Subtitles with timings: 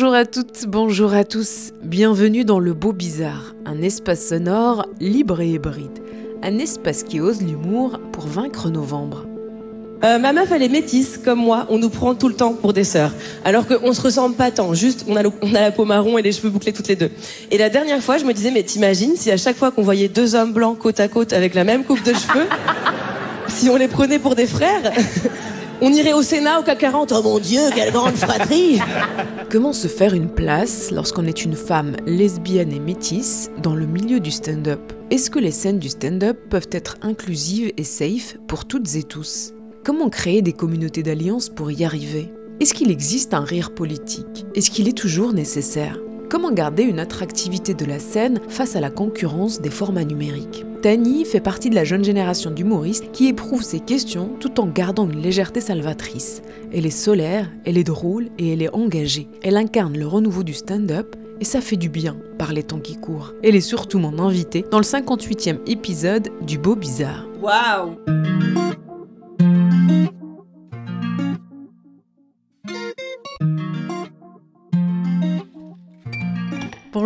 [0.00, 5.42] Bonjour à toutes, bonjour à tous, bienvenue dans Le Beau Bizarre, un espace sonore libre
[5.42, 5.98] et hybride,
[6.42, 9.26] un espace qui ose l'humour pour vaincre novembre.
[10.02, 11.66] Euh, ma meuf, elle est métisse, comme moi.
[11.68, 13.12] On nous prend tout le temps pour des sœurs.
[13.44, 14.72] Alors qu'on se ressemble pas tant.
[14.72, 17.10] Juste, on a, on a la peau marron et les cheveux bouclés toutes les deux.
[17.50, 20.08] Et la dernière fois, je me disais, mais t'imagines si à chaque fois qu'on voyait
[20.08, 22.46] deux hommes blancs côte à côte avec la même coupe de cheveux,
[23.48, 24.92] si on les prenait pour des frères,
[25.80, 27.12] on irait au Sénat au CAC 40.
[27.12, 28.80] Oh mon Dieu, quelle grande fratrie.
[29.50, 34.20] Comment se faire une place lorsqu'on est une femme lesbienne et métisse dans le milieu
[34.20, 34.80] du stand-up?
[35.10, 39.54] Est-ce que les scènes du stand-up peuvent être inclusives et safe pour toutes et tous?
[39.84, 42.32] Comment créer des communautés d'alliance pour y arriver?
[42.60, 44.44] Est-ce qu'il existe un rire politique?
[44.54, 45.98] Est-ce qu'il est toujours nécessaire?
[46.30, 50.64] Comment garder une attractivité de la scène face à la concurrence des formats numériques?
[50.80, 55.10] Tani fait partie de la jeune génération d'humoristes qui éprouve ces questions tout en gardant
[55.10, 56.42] une légèreté salvatrice.
[56.72, 59.26] Elle est solaire, elle est drôle et elle est engagée.
[59.42, 62.96] Elle incarne le renouveau du stand-up et ça fait du bien par les temps qui
[62.96, 63.34] courent.
[63.42, 67.26] Elle est surtout mon invitée dans le 58e épisode du Beau Bizarre.
[67.42, 67.96] Waouh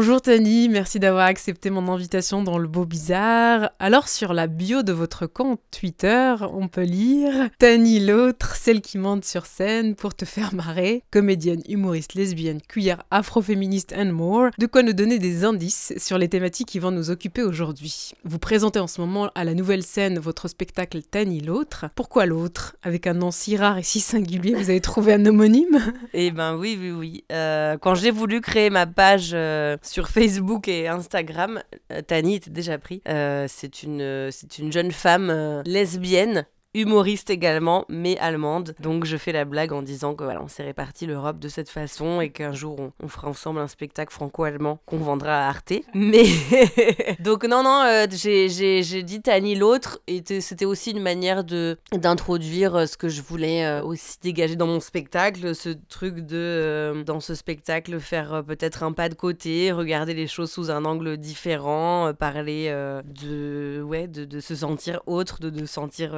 [0.04, 3.70] Bonjour Tani, merci d'avoir accepté mon invitation dans le Beau Bizarre.
[3.78, 8.98] Alors sur la bio de votre compte Twitter, on peut lire Tani l'autre, celle qui
[8.98, 14.66] monte sur scène pour te faire marrer, comédienne, humoriste, lesbienne, cuillère, afroféministe and more, de
[14.66, 18.12] quoi nous donner des indices sur les thématiques qui vont nous occuper aujourd'hui.
[18.24, 21.86] Vous présentez en ce moment à la nouvelle scène votre spectacle Tani l'autre.
[21.94, 22.76] Pourquoi l'autre?
[22.82, 25.94] Avec un nom si rare et si singulier, vous avez trouvé un homonyme?
[26.12, 27.24] Eh ben oui, oui, oui.
[27.32, 31.62] Euh, quand j'ai voulu créer ma page euh, sur Facebook et Instagram,
[31.92, 33.00] euh, Tani était déjà pris.
[33.08, 36.46] Euh, c'est une, jeune femme euh, lesbienne.
[36.74, 38.74] Humoriste également, mais allemande.
[38.80, 41.68] Donc je fais la blague en disant que voilà, on s'est réparti l'Europe de cette
[41.70, 45.72] façon et qu'un jour on, on fera ensemble un spectacle franco-allemand qu'on vendra à Arte.
[45.94, 46.24] Mais
[47.20, 52.74] donc non non, euh, j'ai- dit Tani l'autre et c'était aussi une manière de d'introduire
[52.76, 57.04] euh, ce que je voulais euh, aussi dégager dans mon spectacle, ce truc de euh,
[57.04, 61.16] dans ce spectacle faire peut-être un pas de côté, regarder les choses sous un angle
[61.16, 62.68] différent, parler
[63.04, 66.12] de ouais de, de se sentir autre, de de sentir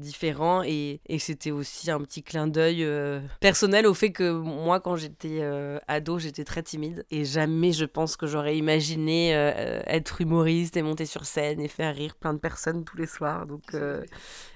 [0.00, 4.30] euh, différent et, et c'était aussi un petit clin d'œil euh, personnel au fait que
[4.32, 9.34] moi quand j'étais euh, ado j'étais très timide et jamais je pense que j'aurais imaginé
[9.34, 13.06] euh, être humoriste et monter sur scène et faire rire plein de personnes tous les
[13.06, 13.46] soirs.
[13.46, 13.76] Donc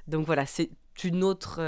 [0.09, 0.71] donc voilà c'est
[1.03, 1.61] une autre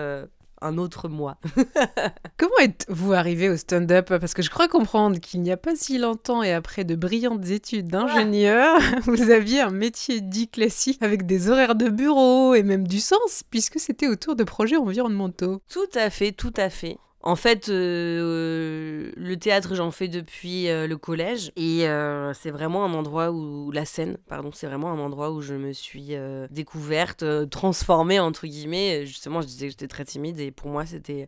[0.61, 1.37] un autre moi
[2.39, 4.09] Comment êtes-vous arrivé au stand-up?
[4.09, 7.49] Parce que je crois comprendre qu'il n'y a pas si longtemps et après de brillantes
[7.49, 12.87] études d'ingénieur, vous aviez un métier dit classique avec des horaires de bureau et même
[12.87, 15.61] du sens, puisque c'était autour de projets environnementaux.
[15.71, 16.99] Tout à fait, tout à fait.
[17.27, 21.51] En fait, euh, le théâtre, j'en fais depuis euh, le collège.
[21.57, 23.73] Et euh, c'est vraiment un endroit où.
[23.73, 26.15] La scène, pardon, c'est vraiment un endroit où je me suis
[26.51, 29.07] découverte, transformée, entre guillemets.
[29.07, 30.39] Justement, je disais que j'étais très timide.
[30.39, 31.27] Et pour moi, c'était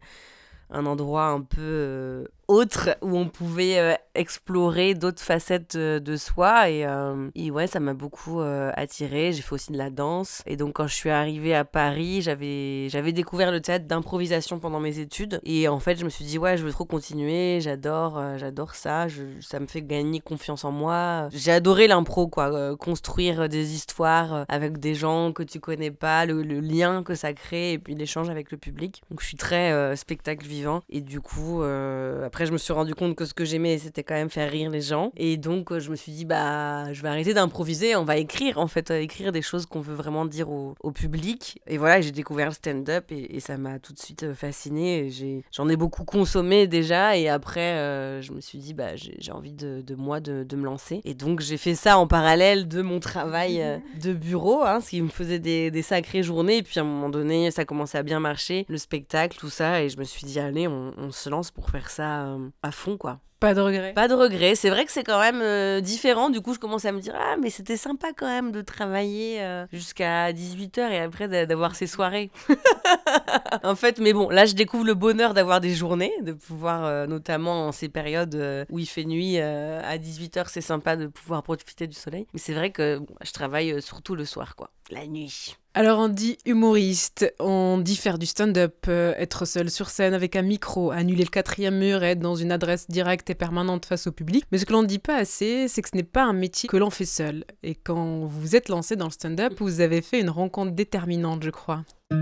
[0.71, 6.85] un endroit un peu autre où on pouvait euh, explorer d'autres facettes de soi et,
[6.85, 10.75] euh, et ouais ça m'a beaucoup euh, j'ai fait aussi de la danse et donc
[10.75, 15.41] quand je suis arrivée à Paris j'avais j'avais découvert le théâtre d'improvisation pendant mes études
[15.45, 18.75] et en fait je me suis dit ouais je veux trop continuer j'adore euh, j'adore
[18.75, 19.06] ça
[19.41, 21.29] ça me fait gagner confiance en moi.
[21.33, 26.43] J'ai adoré l'impro quoi construire des histoires avec des gens que tu connais pas le,
[26.43, 29.03] lien que ça crée et puis l'échange avec le public.
[29.11, 32.94] Donc je suis très spectacle vivant et du coup euh, après je me suis rendu
[32.94, 35.11] compte que ce que j'aimais c'était quand même faire rire les gens.
[35.17, 38.58] Et donc euh, je me suis dit bah je vais arrêter d'improviser on va écrire
[38.58, 41.61] en fait euh, écrire des choses qu'on veut vraiment dire au, au public.
[41.67, 45.11] Et voilà j'ai découvert le stand-up et, et ça m'a tout de suite euh, fasciné
[45.11, 47.17] j'ai j'en ai beaucoup consommé déjà.
[47.17, 50.55] Et après euh, je me suis dit bah j'ai envie de, de moi de, de
[50.55, 51.00] me lancer.
[51.05, 55.02] Et donc j'ai fait ça en parallèle de mon travail de bureau hein, ce qui
[55.02, 56.58] me faisait des, des sacrées journées.
[56.58, 59.82] Et puis à un moment donné ça commençait à bien marcher le spectacle tout ça.
[59.82, 62.28] Et je me suis dit allez on, on se lance pour faire ça
[62.63, 63.21] à fond, quoi.
[63.41, 63.93] Pas de regret.
[63.93, 64.57] Pas de regret.
[64.57, 66.29] C'est vrai que c'est quand même euh, différent.
[66.29, 69.41] Du coup, je commence à me dire Ah, mais c'était sympa quand même de travailler
[69.43, 72.33] euh, jusqu'à 18h et après d'a- d'avoir ces soirées.
[73.63, 77.07] en fait, mais bon, là, je découvre le bonheur d'avoir des journées, de pouvoir, euh,
[77.07, 81.07] notamment en ces périodes euh, où il fait nuit euh, à 18h, c'est sympa de
[81.07, 82.27] pouvoir profiter du soleil.
[82.33, 84.71] Mais c'est vrai que bon, je travaille euh, surtout le soir, quoi.
[84.91, 85.57] La nuit.
[85.79, 90.35] Alors on dit humoriste, on dit faire du stand-up, euh, être seul sur scène avec
[90.35, 94.11] un micro, annuler le quatrième mur, être dans une adresse directe et permanente face au
[94.11, 94.45] public.
[94.51, 96.69] Mais ce que l'on ne dit pas assez, c'est que ce n'est pas un métier
[96.69, 97.45] que l'on fait seul.
[97.63, 101.45] Et quand vous vous êtes lancé dans le stand-up, vous avez fait une rencontre déterminante,
[101.45, 101.85] je crois.
[102.11, 102.17] Je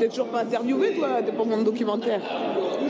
[0.00, 2.22] t'ai toujours pas interviewé, toi, pour mon documentaire.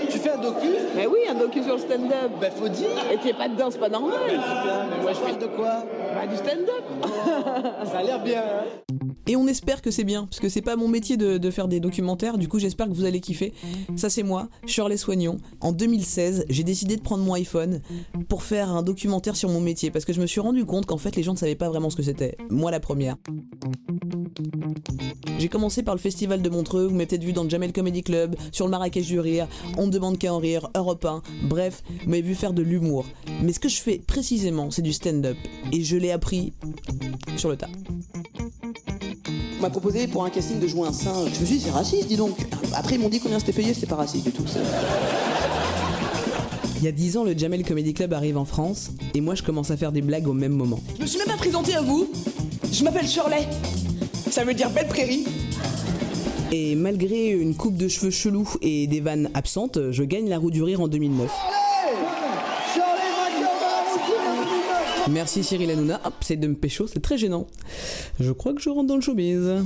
[0.09, 0.69] Tu fais un docu?
[0.95, 2.31] Mais oui, un docu sur le stand-up.
[2.41, 2.89] Ben faut dire.
[3.13, 4.19] Et t'es pas dedans, c'est pas normal.
[4.29, 5.85] Mais moi je parle de quoi?
[6.31, 6.85] Du stand-up.
[7.91, 8.97] Ça a l'air bien, hein
[9.27, 11.69] Et on espère que c'est bien, parce que c'est pas mon métier de, de faire
[11.69, 13.53] des documentaires, du coup j'espère que vous allez kiffer.
[13.97, 15.39] Ça c'est moi, Shirley Soignon.
[15.61, 17.81] En 2016, j'ai décidé de prendre mon iPhone
[18.29, 20.99] pour faire un documentaire sur mon métier, parce que je me suis rendu compte qu'en
[20.99, 22.37] fait les gens ne savaient pas vraiment ce que c'était.
[22.51, 23.17] Moi la première.
[25.39, 28.03] J'ai commencé par le festival de Montreux, vous m'avez peut-être vu dans le Jamel Comedy
[28.03, 32.11] Club, sur le Marrakech du Rire, On demande qu'à en rire, Europe 1, bref, vous
[32.11, 33.05] m'avez vu faire de l'humour.
[33.43, 35.37] Mais ce que je fais précisément, c'est du stand-up.
[35.73, 36.53] Et je l'ai appris
[37.37, 37.69] sur le tas.
[39.59, 41.31] On m'a proposé pour un casting de jouer un singe.
[41.35, 42.37] Je me suis dit, c'est raciste, dis donc.
[42.75, 44.45] Après, ils m'ont dit combien c'était payé, c'était pas raciste du tout.
[44.47, 44.61] c'est-
[46.79, 49.43] Il y a 10 ans, le Jamel Comedy Club arrive en France, et moi je
[49.43, 50.79] commence à faire des blagues au même moment.
[50.99, 52.07] Je me suis même pas présenté à vous.
[52.71, 53.47] Je m'appelle Shirley.
[54.37, 55.25] Ça veut dire belle prairie.
[56.53, 60.51] Et malgré une coupe de cheveux chelou et des vannes absentes, je gagne la roue
[60.51, 61.33] du rire en 2009.
[65.09, 67.47] Merci Cyril Hanouna, hop, c'est de me pécho, c'est très gênant.
[68.21, 69.65] Je crois que je rentre dans le showbiz.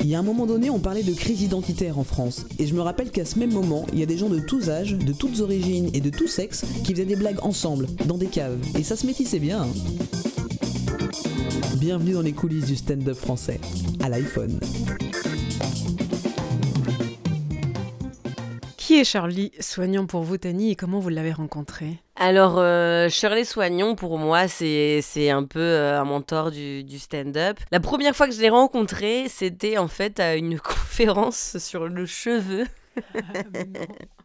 [0.00, 2.46] Il y a un moment donné, on parlait de crise identitaire en France.
[2.58, 4.68] Et je me rappelle qu'à ce même moment, il y a des gens de tous
[4.68, 8.26] âges, de toutes origines et de tous sexes qui faisaient des blagues ensemble, dans des
[8.26, 8.58] caves.
[8.76, 9.62] Et ça se métissait bien.
[9.62, 10.31] hein.
[11.78, 13.60] Bienvenue dans les coulisses du stand-up français,
[14.02, 14.60] à l'iPhone.
[18.76, 23.44] Qui est Charlie Soignant pour vous, Tani, et comment vous l'avez rencontré Alors, euh, Shirley
[23.44, 27.58] Soignon, pour moi, c'est c'est un peu euh, un mentor du, du stand-up.
[27.70, 32.06] La première fois que je l'ai rencontré, c'était en fait à une conférence sur le
[32.06, 32.64] cheveu.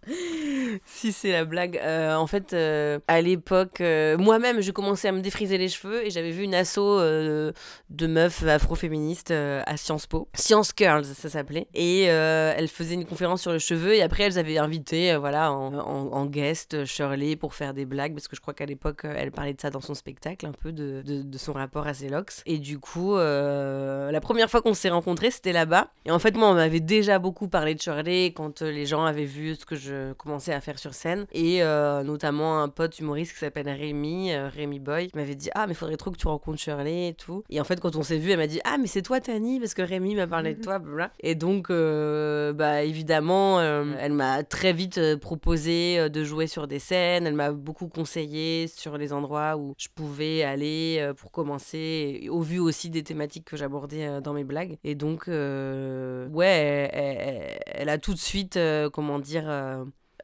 [0.86, 1.80] si c'est la blague.
[1.84, 6.06] Euh, en fait, euh, à l'époque, euh, moi-même, je commençais à me défriser les cheveux
[6.06, 10.28] et j'avais vu une asso de meufs afroféministes à Sciences Po.
[10.34, 11.68] Science Girls, ça s'appelait.
[11.74, 16.26] Et elles faisaient une conférence sur le cheveu et après, elles avaient invité, voilà, en,
[16.28, 19.62] guest Shirley pour faire des blagues parce que je crois qu'à l'époque, elle parlait de
[19.62, 21.04] ça dans son spectacle, un peu de,
[21.38, 22.08] son rapport à ses.
[22.46, 25.90] Et du coup, la première fois qu'on s'est rencontrés, c'était là-bas.
[26.06, 29.26] Et en fait, moi, on m'avait déjà beaucoup parlé de Shirley quand les gens avaient
[29.26, 31.26] vu ce que je commençais à faire sur scène.
[31.34, 35.68] Et euh, notamment un pote humoriste qui s'appelle Rémi, euh, Rémi Boy, m'avait dit Ah,
[35.68, 37.44] mais faudrait trop que tu rencontres Shirley et tout.
[37.50, 39.60] Et en fait, quand on s'est vu, elle m'a dit Ah, mais c'est toi, Tani,
[39.60, 41.12] parce que Rémi m'a parlé de toi, blablabla.
[41.20, 46.48] Et donc, euh, bah, évidemment, euh, elle m'a très vite euh, proposé euh, de jouer
[46.48, 47.28] sur des scènes.
[47.28, 52.42] Elle m'a beaucoup conseillé sur les endroits où je pouvais aller euh, pour commencer, au
[52.42, 54.78] vu aussi des thématiques que j'abordais euh, dans mes blagues.
[54.84, 59.46] Et donc, euh, ouais, elle, elle- elle a tout de suite, euh, comment dire,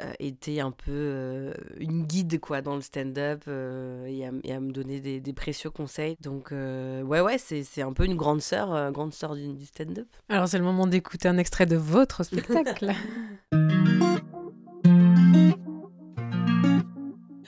[0.03, 4.53] euh, été un peu euh, une guide quoi dans le stand-up euh, et, à, et
[4.53, 6.15] à me donner des, des précieux conseils.
[6.22, 9.53] Donc, euh, ouais, ouais, c'est c'est un peu une grande sœur, euh, grande sœur du,
[9.53, 10.07] du stand-up.
[10.29, 12.91] Alors c'est le moment d'écouter un extrait de votre spectacle.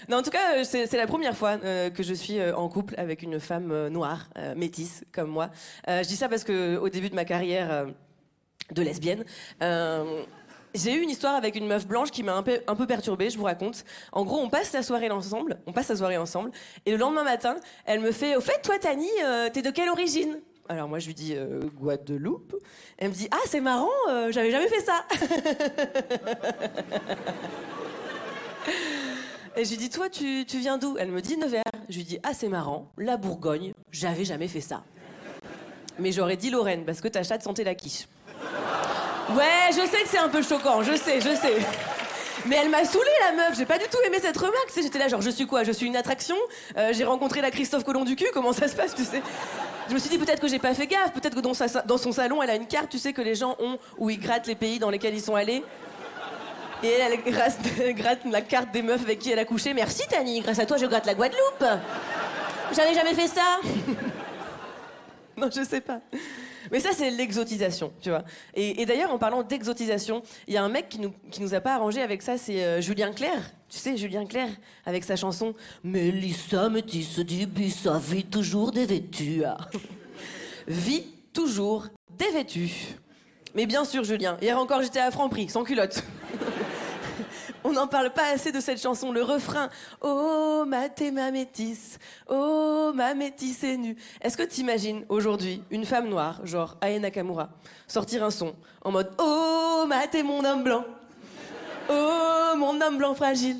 [0.07, 2.69] Non, en tout cas, c'est c'est la première fois euh, que je suis euh, en
[2.69, 5.49] couple avec une femme euh, noire, euh, métisse, comme moi.
[5.89, 7.85] Euh, je dis ça parce que au début de ma carrière euh,
[8.71, 9.23] de lesbienne,
[9.63, 10.21] euh,
[10.75, 13.45] j'ai eu une histoire avec une meuf blanche qui m'a un peu, perturbée, je vous
[13.45, 13.85] raconte.
[14.11, 16.51] En gros, on passe la soirée ensemble, on passe la soirée ensemble,
[16.85, 17.55] et le lendemain matin,
[17.85, 20.39] elle me fait «Au fait, toi, Tani, euh, t'es de quelle origine?»
[20.69, 22.55] Alors moi, je lui dis euh, Guadeloupe».
[22.97, 25.05] Elle me dit «Ah, c'est marrant, euh, j'avais jamais fait ça!»
[29.57, 30.97] Et je lui dis, toi, tu, viens d'où?
[30.99, 31.63] Elle me dit Nevers.
[31.87, 34.83] Je lui dis, ah, c'est marrant, la Bourgogne, j'avais jamais fait ça.
[35.97, 38.07] Mais j'aurais dit Lorraine, parce que ta chatte sentait la quiche.
[39.31, 41.55] Ouais, je sais que c'est un peu choquant, je sais, je sais.
[42.45, 44.67] Mais elle m'a saoulée, la meuf, j'ai pas du tout aimé cette remarque.
[44.67, 46.35] Tu sais, j'étais là, genre, je suis quoi Je suis une attraction
[46.77, 49.23] Euh, J'ai rencontré la Christophe Colomb du cul, comment ça se passe, tu sais?
[49.89, 51.97] Je me suis dit, peut-être que j'ai pas fait gaffe, peut-être que dans, sa- dans
[51.97, 54.45] son salon, elle a une carte, tu sais, que les gens ont, où ils grattent
[54.47, 55.63] les pays dans lesquels ils sont allés.
[56.83, 59.73] Et elle, gratte, elle gratte la carte des meufs avec qui elle a couché.
[59.73, 61.65] Merci Tani, grâce à toi je gratte la Guadeloupe.
[62.75, 63.59] J'avais jamais fait ça.
[65.37, 65.99] non, je sais pas.
[66.71, 68.23] Mais ça, c'est l'exotisation, tu vois.
[68.53, 71.59] Et, d'ailleurs, en parlant d'exotisation, il y a un mec qui nous, qui nous a
[71.59, 73.51] pas arrangé avec ça, c'est euh, Julien Clerc.
[73.69, 74.51] Tu sais, Julien Clerc,
[74.85, 75.53] avec sa chanson
[75.83, 79.43] Mélissa métisse du bus, vit toujours dévêtue.
[79.45, 79.57] Ah.
[80.67, 82.71] Vit toujours dévêtue.
[83.53, 86.03] Mais bien sûr, Julien, hier encore, j'étais à Franprix, sans culotte.
[87.67, 89.69] On n'en parle pas assez de cette chanson, le refrain.
[89.99, 90.81] Oh, ma
[91.11, 91.97] ma métisse.
[92.29, 93.97] Oh, ma métisse est nue.
[94.21, 97.49] Est-ce que t'imagines aujourd'hui une femme noire, genre Ae Nakamura,
[97.87, 98.53] sortir un son
[98.83, 100.85] en mode Oh, ma thé, mon homme blanc.
[101.89, 103.57] Oh, mon homme blanc fragile.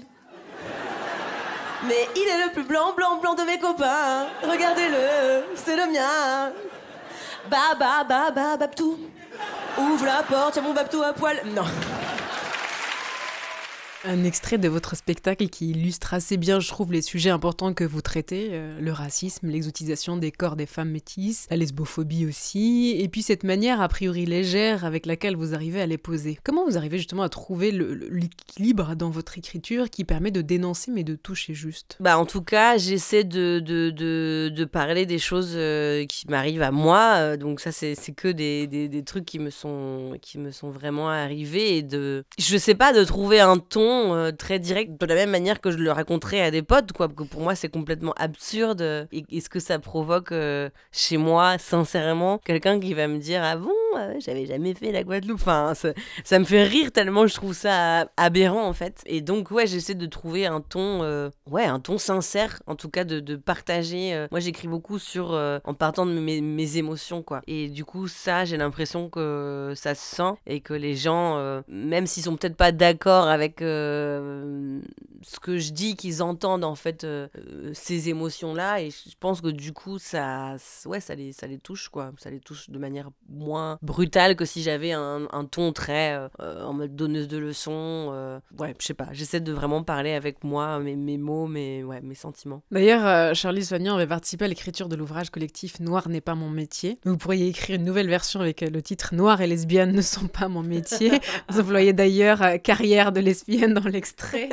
[1.87, 4.27] Mais il est le plus blanc, blanc, blanc de mes copains.
[4.43, 6.53] Regardez-le, c'est le mien.
[7.49, 8.99] Ba, ba, ba, ba, babtou.
[9.79, 11.41] Ouvre la porte, y'a mon babtou à poil.
[11.55, 11.65] Non.
[14.07, 17.83] Un extrait de votre spectacle qui illustre assez bien, je trouve, les sujets importants que
[17.83, 23.07] vous traitez, euh, le racisme, l'exotisation des corps des femmes métisses, la lesbophobie aussi, et
[23.07, 26.37] puis cette manière a priori légère avec laquelle vous arrivez à les poser.
[26.43, 31.03] Comment vous arrivez justement à trouver l'équilibre dans votre écriture qui permet de dénoncer mais
[31.03, 31.97] de toucher juste?
[31.99, 37.15] Bah, en tout cas, j'essaie de, parler des choses euh, qui m'arrivent à moi.
[37.15, 41.77] euh, donc ça, c'est que des trucs qui me, sont, qui me sont vraiment arrivés.
[41.77, 45.31] Et de, je sais pas, de trouver un ton euh, très direct, de la même
[45.31, 47.07] manière que je le raconterais à des potes, quoi.
[47.07, 49.07] Que pour moi, c'est complètement absurde.
[49.11, 53.41] Et, et ce que ça provoque euh, chez moi, sincèrement, quelqu'un qui va me dire
[53.43, 55.39] Ah bon, euh, j'avais jamais fait la Guadeloupe?
[55.41, 55.73] Enfin,
[56.23, 59.01] ça, me fait rire tellement je trouve ça aberrant, en fait.
[59.05, 61.01] Et donc, ouais, j'essaie de trouver un ton,
[61.49, 64.27] ouais, un ton sincère, en tout cas, de, partager.
[64.31, 67.41] moi, j'écris beaucoup sur, en partant de mes, émotions, quoi.
[67.47, 72.07] Et du coup, ça, j'ai l'impression que ça se sent et que les gens, même
[72.07, 74.79] s'ils sont peut-être pas d'accord avec euh,
[75.21, 77.27] ce que je dis, qu'ils entendent en fait euh,
[77.73, 78.81] ces émotions-là.
[78.81, 82.11] Et je pense que du coup, ça, ouais, ça les, ça les touche, quoi.
[82.17, 86.73] Ça les touche de manière moins brutale que si j'avais un, ton très euh, en
[86.73, 88.39] mode donneuse de leçons.
[88.59, 89.09] ouais, je sais pas.
[89.11, 92.63] J'essaie de vraiment parler avec moi, mes, mots, mes, ouais, mes sentiments.
[92.71, 96.99] D'ailleurs, Charlie Soignant avait participé à l'écriture de l'ouvrage collectif Noir n'est pas mon métier.
[97.05, 100.47] Vous pourriez écrire une nouvelle version avec le titre Noir et lesbienne ne sont pas
[100.47, 101.11] mon métier.
[101.49, 104.49] Vous employez d'ailleurs carrière de lesbienne dans l'extrait.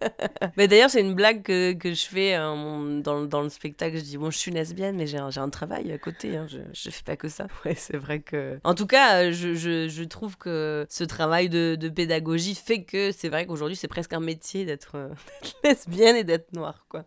[0.56, 3.96] Mais d'ailleurs, c'est une blague que, que je fais mon- dans, dans le spectacle.
[3.96, 6.36] Je dis, bon, je suis lesbienne, mais j'ai un, j'ai un travail à côté.
[6.36, 6.46] hein.
[6.48, 7.46] Je, je fais pas que ça.
[7.64, 8.58] Ouais, c'est vrai que.
[8.64, 12.82] En tout cas, euh, je, je, je trouve que ce travail de, de pédagogie fait
[12.84, 15.08] que c'est vrai qu'aujourd'hui, c'est presque un métier d'être euh,
[15.42, 17.04] d'être lesbienne et d'être noire, quoi.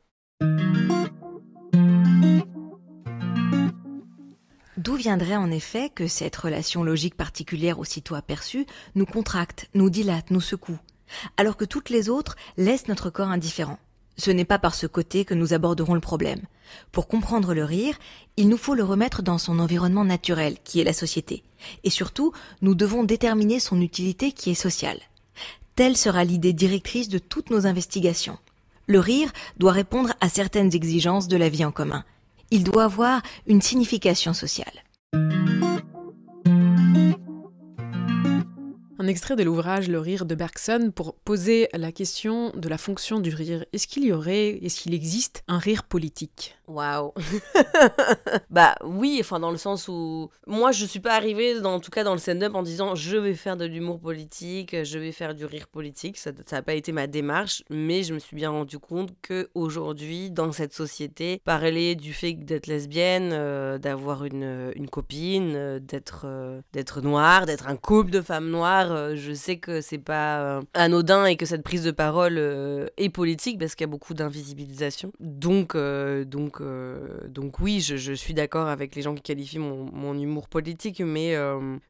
[4.77, 8.65] D'où viendrait en effet que cette relation logique particulière aussitôt aperçue
[8.95, 10.79] nous contracte, nous dilate, nous secoue,
[11.37, 13.77] alors que toutes les autres laissent notre corps indifférent.
[14.17, 16.41] Ce n'est pas par ce côté que nous aborderons le problème.
[16.91, 17.97] Pour comprendre le rire,
[18.37, 21.43] il nous faut le remettre dans son environnement naturel, qui est la société.
[21.83, 24.99] Et surtout, nous devons déterminer son utilité qui est sociale.
[25.75, 28.37] Telle sera l'idée directrice de toutes nos investigations.
[28.87, 32.03] Le rire doit répondre à certaines exigences de la vie en commun.
[32.51, 34.83] Il doit avoir une signification sociale.
[39.01, 43.19] Un extrait de l'ouvrage Le rire de Bergson pour poser la question de la fonction
[43.19, 43.65] du rire.
[43.73, 46.55] Est-ce qu'il y aurait, est-ce qu'il existe un rire politique?
[46.71, 47.13] Waouh.
[48.49, 51.91] Bah oui, enfin dans le sens où moi je suis pas arrivée dans, en tout
[51.91, 55.33] cas dans le stand-up en disant je vais faire de l'humour politique, je vais faire
[55.35, 58.77] du rire politique, ça n'a pas été ma démarche, mais je me suis bien rendu
[58.77, 64.89] compte que aujourd'hui dans cette société, parler du fait d'être lesbienne, euh, d'avoir une, une
[64.89, 69.57] copine, euh, d'être euh, d'être noire, d'être un couple de femmes noires, euh, je sais
[69.57, 73.75] que c'est pas euh, anodin et que cette prise de parole euh, est politique parce
[73.75, 75.11] qu'il y a beaucoup d'invisibilisation.
[75.19, 76.61] Donc donc
[77.27, 81.35] donc oui, je, suis d'accord avec les gens qui qualifient mon, humour politique, mais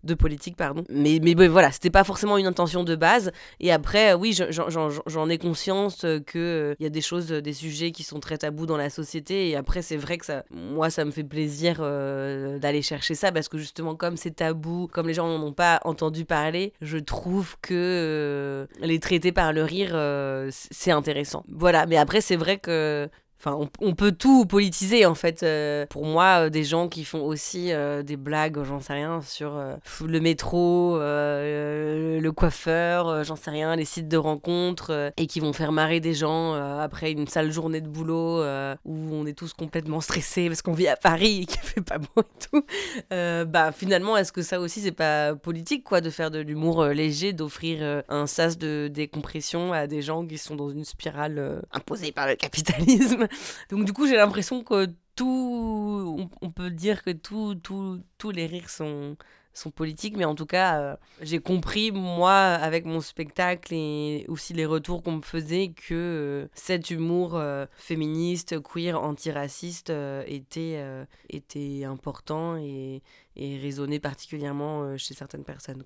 [0.03, 0.84] de politique pardon.
[0.89, 3.31] Mais mais ben, voilà, c'était pas forcément une intention de base.
[3.60, 7.91] Et après, oui, je- j'en- ai conscience que il y a des choses, des sujets
[7.91, 9.50] qui sont très tabous dans la société.
[9.50, 13.48] Et après, c'est vrai que ça, moi, ça me fait plaisir d'aller chercher ça parce
[13.48, 17.74] que justement, comme c'est tabou, comme les gens n'en ont pas entendu parler, trouve que
[17.74, 21.43] euh, les traiter par le rire, euh, c'est intéressant.
[21.48, 21.86] Voilà.
[21.86, 23.10] Mais après, c'est vrai que
[23.43, 25.41] Enfin, on, peut tout politiser en fait.
[25.41, 29.21] Euh, pour moi, euh, des gens qui font aussi euh, des blagues, j'en sais rien,
[29.21, 34.91] sur euh, le métro, euh, le coiffeur, euh, j'en sais rien, les sites de rencontres,
[34.91, 38.43] euh, et qui vont faire marrer des gens euh, après une sale journée de boulot
[38.43, 41.81] euh, où on est tous complètement stressés parce qu'on vit à Paris et qu'il fait
[41.81, 42.63] pas bon et tout.
[43.12, 46.83] Euh, bah finalement, est-ce que ça aussi c'est pas politique quoi de faire de l'humour
[46.83, 50.86] euh, léger, d'offrir euh, un sas de décompression à des gens qui sont dans une
[50.86, 53.27] spirale euh, imposée par le capitalisme?
[53.69, 58.45] Donc du coup, j'ai l'impression que tout, on, peut dire que tout, tout, tous les
[58.45, 59.17] rires sont,
[59.53, 64.53] sont politiques, mais en tout cas, euh, j'ai compris, moi, avec mon spectacle et aussi
[64.53, 69.91] les retours qu'on me faisait, que euh, cet humour euh, féministe, queer, antiraciste
[70.25, 70.83] était,
[71.29, 73.01] était important et,
[73.35, 75.83] et résonnait particulièrement chez certaines personnes.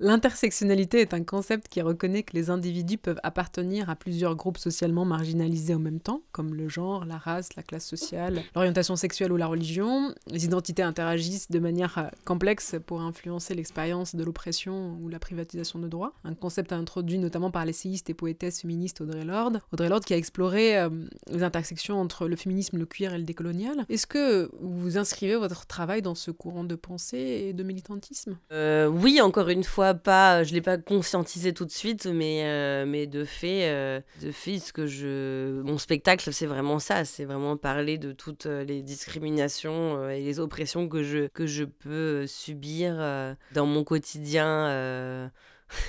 [0.00, 5.04] L'intersectionnalité est un concept qui reconnaît que les individus peuvent appartenir à plusieurs groupes socialement
[5.04, 9.36] marginalisés en même temps, comme le genre, la race, la classe sociale, l'orientation sexuelle ou
[9.36, 10.12] la religion.
[10.26, 15.78] Les identités interagissent de manière euh, complexe pour influencer l'expérience de l'oppression ou la privatisation
[15.78, 16.12] de droits.
[16.24, 19.60] Un concept introduit notamment par l'essayiste et poétesse féministe Audrey Lorde.
[19.72, 20.90] Audrey Lorde qui a exploré euh,
[21.30, 23.86] les intersections entre le féminisme, le queer et le décolonial.
[23.88, 28.38] Est-ce que vous inscrivez votre travail dans ce courant de pensée et de militantisme?
[28.50, 32.86] Euh, oui, encore une fois, pas, je l'ai pas conscientisé tout de suite, mais, euh,
[32.86, 37.26] mais de fait, euh, de fait, ce que je, mon spectacle, c'est vraiment ça, c'est
[37.26, 41.64] vraiment parler de toutes euh, les discriminations euh, et les oppressions que je, que je
[41.64, 44.46] peux euh, subir euh, dans mon quotidien.
[44.68, 45.28] euh,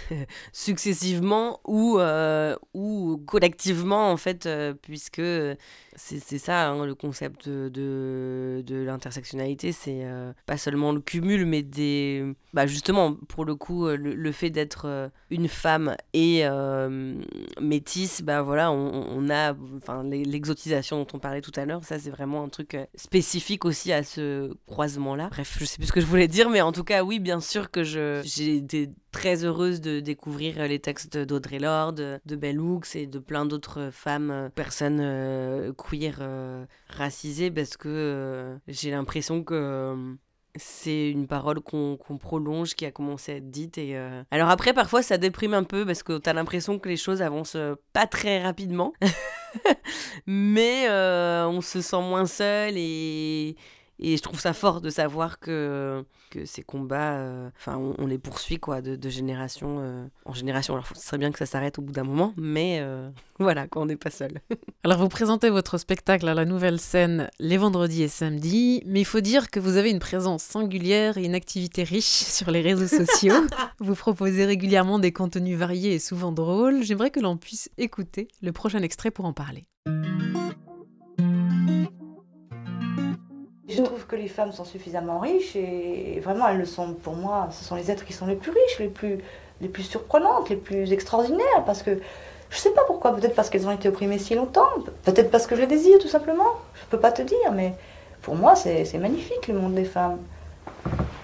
[0.53, 5.21] successivement ou, euh, ou collectivement en fait euh, puisque
[5.95, 9.71] c'est ça hein, le concept de, de, l'intersectionnalité.
[9.71, 14.31] C'est euh, pas seulement le cumul mais des bah justement pour le coup euh, le,
[14.31, 17.21] fait d'être euh, une femme et euh,
[17.59, 21.83] métisse bah voilà on, a enfin l'e- l'exotisation dont on parlait tout à l'heure.
[21.83, 25.87] Ça c'est vraiment un truc spécifique aussi à ce croisement là bref je sais plus
[25.87, 28.89] ce que je voulais dire mais en tout cas oui bien sûr que j'ai été
[29.11, 33.89] très heureuse de découvrir les textes d'Audrey Lorde, de Bell Hooks et de plein d'autres
[33.89, 40.13] femmes, personnes queer euh, racisées, parce que euh, j'ai l'impression que euh,
[40.55, 43.77] c'est une parole qu'on prolonge, qui a commencé à être dite.
[43.77, 43.97] Et,
[44.31, 47.57] Alors après, parfois, ça déprime un peu, parce que t'as l'impression que les choses avancent
[47.91, 48.93] pas très rapidement.
[50.27, 53.55] Mais on se sent moins seul et...
[53.99, 58.07] Et je trouve ça fort de savoir que, que ces combats, euh, enfin, on, on
[58.07, 60.73] les poursuit quoi, de, de génération euh, en génération.
[60.73, 63.09] Alors, ce serait bien que ça s'arrête au bout d'un moment, mais euh,
[63.39, 64.41] voilà, quoi, on n'est pas seul.
[64.83, 69.05] Alors vous présentez votre spectacle à la nouvelle scène les vendredis et samedis, mais il
[69.05, 72.87] faut dire que vous avez une présence singulière et une activité riche sur les réseaux
[72.87, 73.45] sociaux.
[73.79, 76.83] vous proposez régulièrement des contenus variés et souvent drôles.
[76.83, 79.67] J'aimerais que l'on puisse écouter le prochain extrait pour en parler.
[83.75, 87.49] Je trouve que les femmes sont suffisamment riches et vraiment elles le sont pour moi,
[87.51, 89.17] ce sont les êtres qui sont les plus riches, les plus,
[89.61, 91.99] les plus surprenantes, les plus extraordinaires parce que
[92.49, 94.69] je sais pas pourquoi, peut-être parce qu'elles ont été opprimées si longtemps,
[95.03, 97.73] peut-être parce que je les désire tout simplement, je peux pas te dire, mais
[98.21, 100.19] pour moi c'est magnifique le monde des femmes.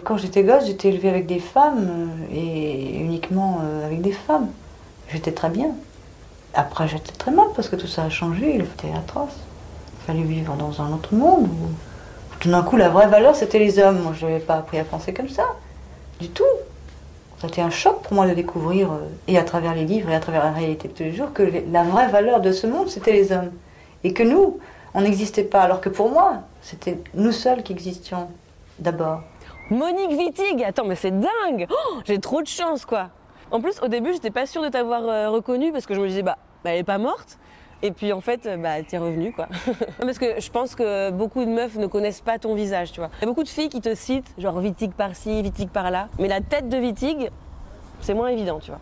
[0.04, 1.88] Quand j'étais gosse, j'étais élevée avec des femmes
[2.32, 4.50] euh, et uniquement euh, avec des femmes.
[5.10, 5.72] J'étais très bien.
[6.56, 9.38] Après j'étais très mal parce que tout ça a changé, il était atroce.
[10.00, 11.91] Il fallait vivre dans un autre monde où
[12.42, 14.02] tout d'un coup, la vraie valeur, c'était les hommes.
[14.02, 15.46] Moi, je n'avais pas appris à penser comme ça,
[16.20, 16.44] du tout.
[17.40, 20.20] C'était un choc pour moi de découvrir, euh, et à travers les livres et à
[20.20, 23.14] travers la réalité de tous les jours, que la vraie valeur de ce monde, c'était
[23.14, 23.52] les hommes.
[24.04, 24.60] Et que nous,
[24.94, 25.62] on n'existait pas.
[25.62, 28.28] Alors que pour moi, c'était nous seuls qui existions,
[28.80, 29.22] d'abord.
[29.70, 33.10] Monique Wittig, attends, mais c'est dingue Oh, J'ai trop de chance, quoi
[33.52, 36.08] En plus, au début, j'étais pas sûre de t'avoir euh, reconnue parce que je me
[36.08, 37.38] disais, bah, bah, elle est pas morte.
[37.84, 39.48] Et puis en fait, euh, bah, t'es revenue, quoi.
[40.00, 43.10] parce que je pense que beaucoup de meufs ne connaissent pas ton visage, tu vois.
[43.20, 46.10] Il y a beaucoup de filles qui te citent, genre Wittig par-ci, Wittig par-là.
[46.20, 47.30] Mais la tête de Wittig,
[48.00, 48.80] c'est moins évident, tu vois.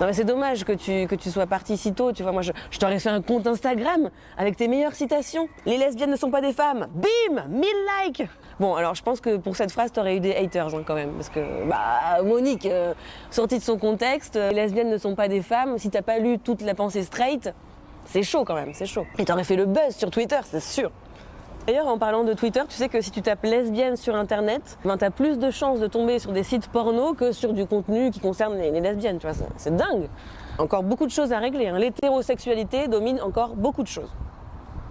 [0.00, 2.32] Non mais c'est dommage que tu, que tu sois parti si tôt, tu vois.
[2.32, 5.46] Moi, je, je t'aurais fait un compte Instagram avec tes meilleures citations.
[5.66, 6.86] Les lesbiennes ne sont pas des femmes.
[6.94, 7.68] Bim 1000
[8.06, 8.22] likes
[8.58, 11.12] Bon, alors je pense que pour cette phrase, t'aurais eu des haters hein, quand même.
[11.12, 12.94] Parce que, bah, Monique, euh,
[13.30, 15.76] sortie de son contexte, euh, les lesbiennes ne sont pas des femmes.
[15.76, 17.52] Si t'as pas lu toute la pensée straight,
[18.06, 19.06] c'est chaud quand même, c'est chaud.
[19.18, 20.90] Et t'aurais fait le buzz sur Twitter, c'est sûr.
[21.66, 24.96] D'ailleurs, en parlant de Twitter, tu sais que si tu tapes lesbienne sur internet, ben,
[24.96, 28.18] t'as plus de chances de tomber sur des sites porno que sur du contenu qui
[28.18, 30.08] concerne les, les lesbiennes, tu vois, c'est- dingue.
[30.58, 31.68] Encore beaucoup de choses à régler.
[31.68, 31.78] hein.
[31.78, 34.10] L'hétérosexualité domine encore beaucoup de choses.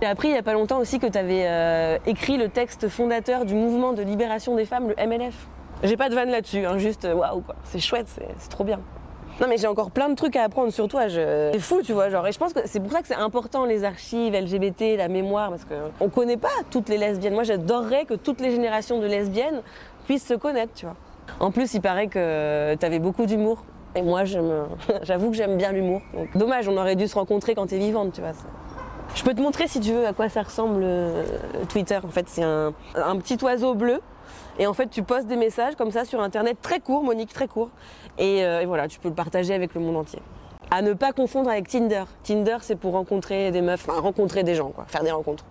[0.02, 3.44] J'ai appris il y a pas longtemps aussi que tu avais écrit le texte fondateur
[3.46, 5.36] du mouvement de libération des femmes, le MLF.
[5.84, 8.80] J'ai pas de vanne là-dessus, hein, juste euh, waouh quoi, c'est chouette, c'est trop bien.
[9.40, 11.52] Non mais j'ai encore plein de trucs à apprendre sur toi, je...
[11.54, 13.64] c'est fou tu vois, genre, et je pense que c'est pour ça que c'est important
[13.64, 17.36] les archives LGBT, la mémoire, parce qu'on connaît pas toutes les lesbiennes.
[17.36, 19.62] Moi j'adorerais que toutes les générations de lesbiennes
[20.06, 20.96] puissent se connaître, tu vois.
[21.40, 23.64] En plus il paraît que t'avais beaucoup d'humour,
[23.96, 24.24] et moi
[25.04, 26.02] j'avoue que j'aime bien l'humour.
[26.36, 28.32] Dommage, on aurait dû se rencontrer quand t'es vivante, tu vois.
[29.16, 31.24] je peux te montrer si tu veux à quoi ça ressemble euh,
[31.70, 32.00] Twitter.
[32.04, 34.02] En fait, c'est un, un petit oiseau bleu.
[34.60, 37.48] Et en fait, tu postes des messages comme ça sur Internet, très court, Monique, très
[37.48, 37.70] court.
[38.20, 40.20] Et, euh, et voilà, tu peux le partager avec le monde entier.
[40.70, 42.04] À ne pas confondre avec Tinder.
[42.24, 45.46] Tinder, c'est pour rencontrer des meufs, enfin rencontrer des gens, quoi, faire des rencontres.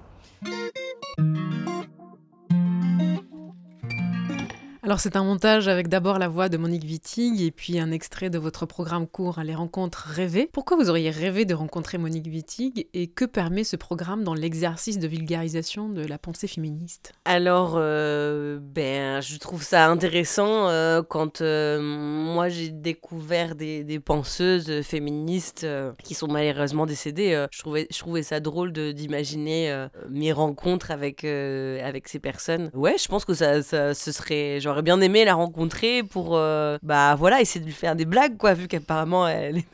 [4.89, 8.31] Alors c'est un montage avec d'abord la voix de Monique Wittig et puis un extrait
[8.31, 10.49] de votre programme court Les rencontres rêvées.
[10.51, 14.99] Pourquoi vous auriez rêvé de rencontrer Monique Wittig et que permet ce programme dans l'exercice
[14.99, 17.13] de vulgarisation de la pensée féministe?
[17.27, 24.81] Alors, euh, ben, je trouve ça intéressant euh, quand euh, moi j'ai découvert des, penseuses
[24.81, 25.67] féministes
[26.03, 27.45] qui sont malheureusement décédées.
[27.51, 32.71] je, trouvais, je trouvais ça drôle d'imaginer mes rencontres avec, avec ces personnes.
[32.73, 34.61] Ouais, je pense que ça, ça ce serait.
[34.83, 38.55] Bien aimé la rencontrer pour, euh, bah voilà, essayer de lui faire des blagues, quoi,
[38.55, 39.65] vu qu'apparemment elle aimait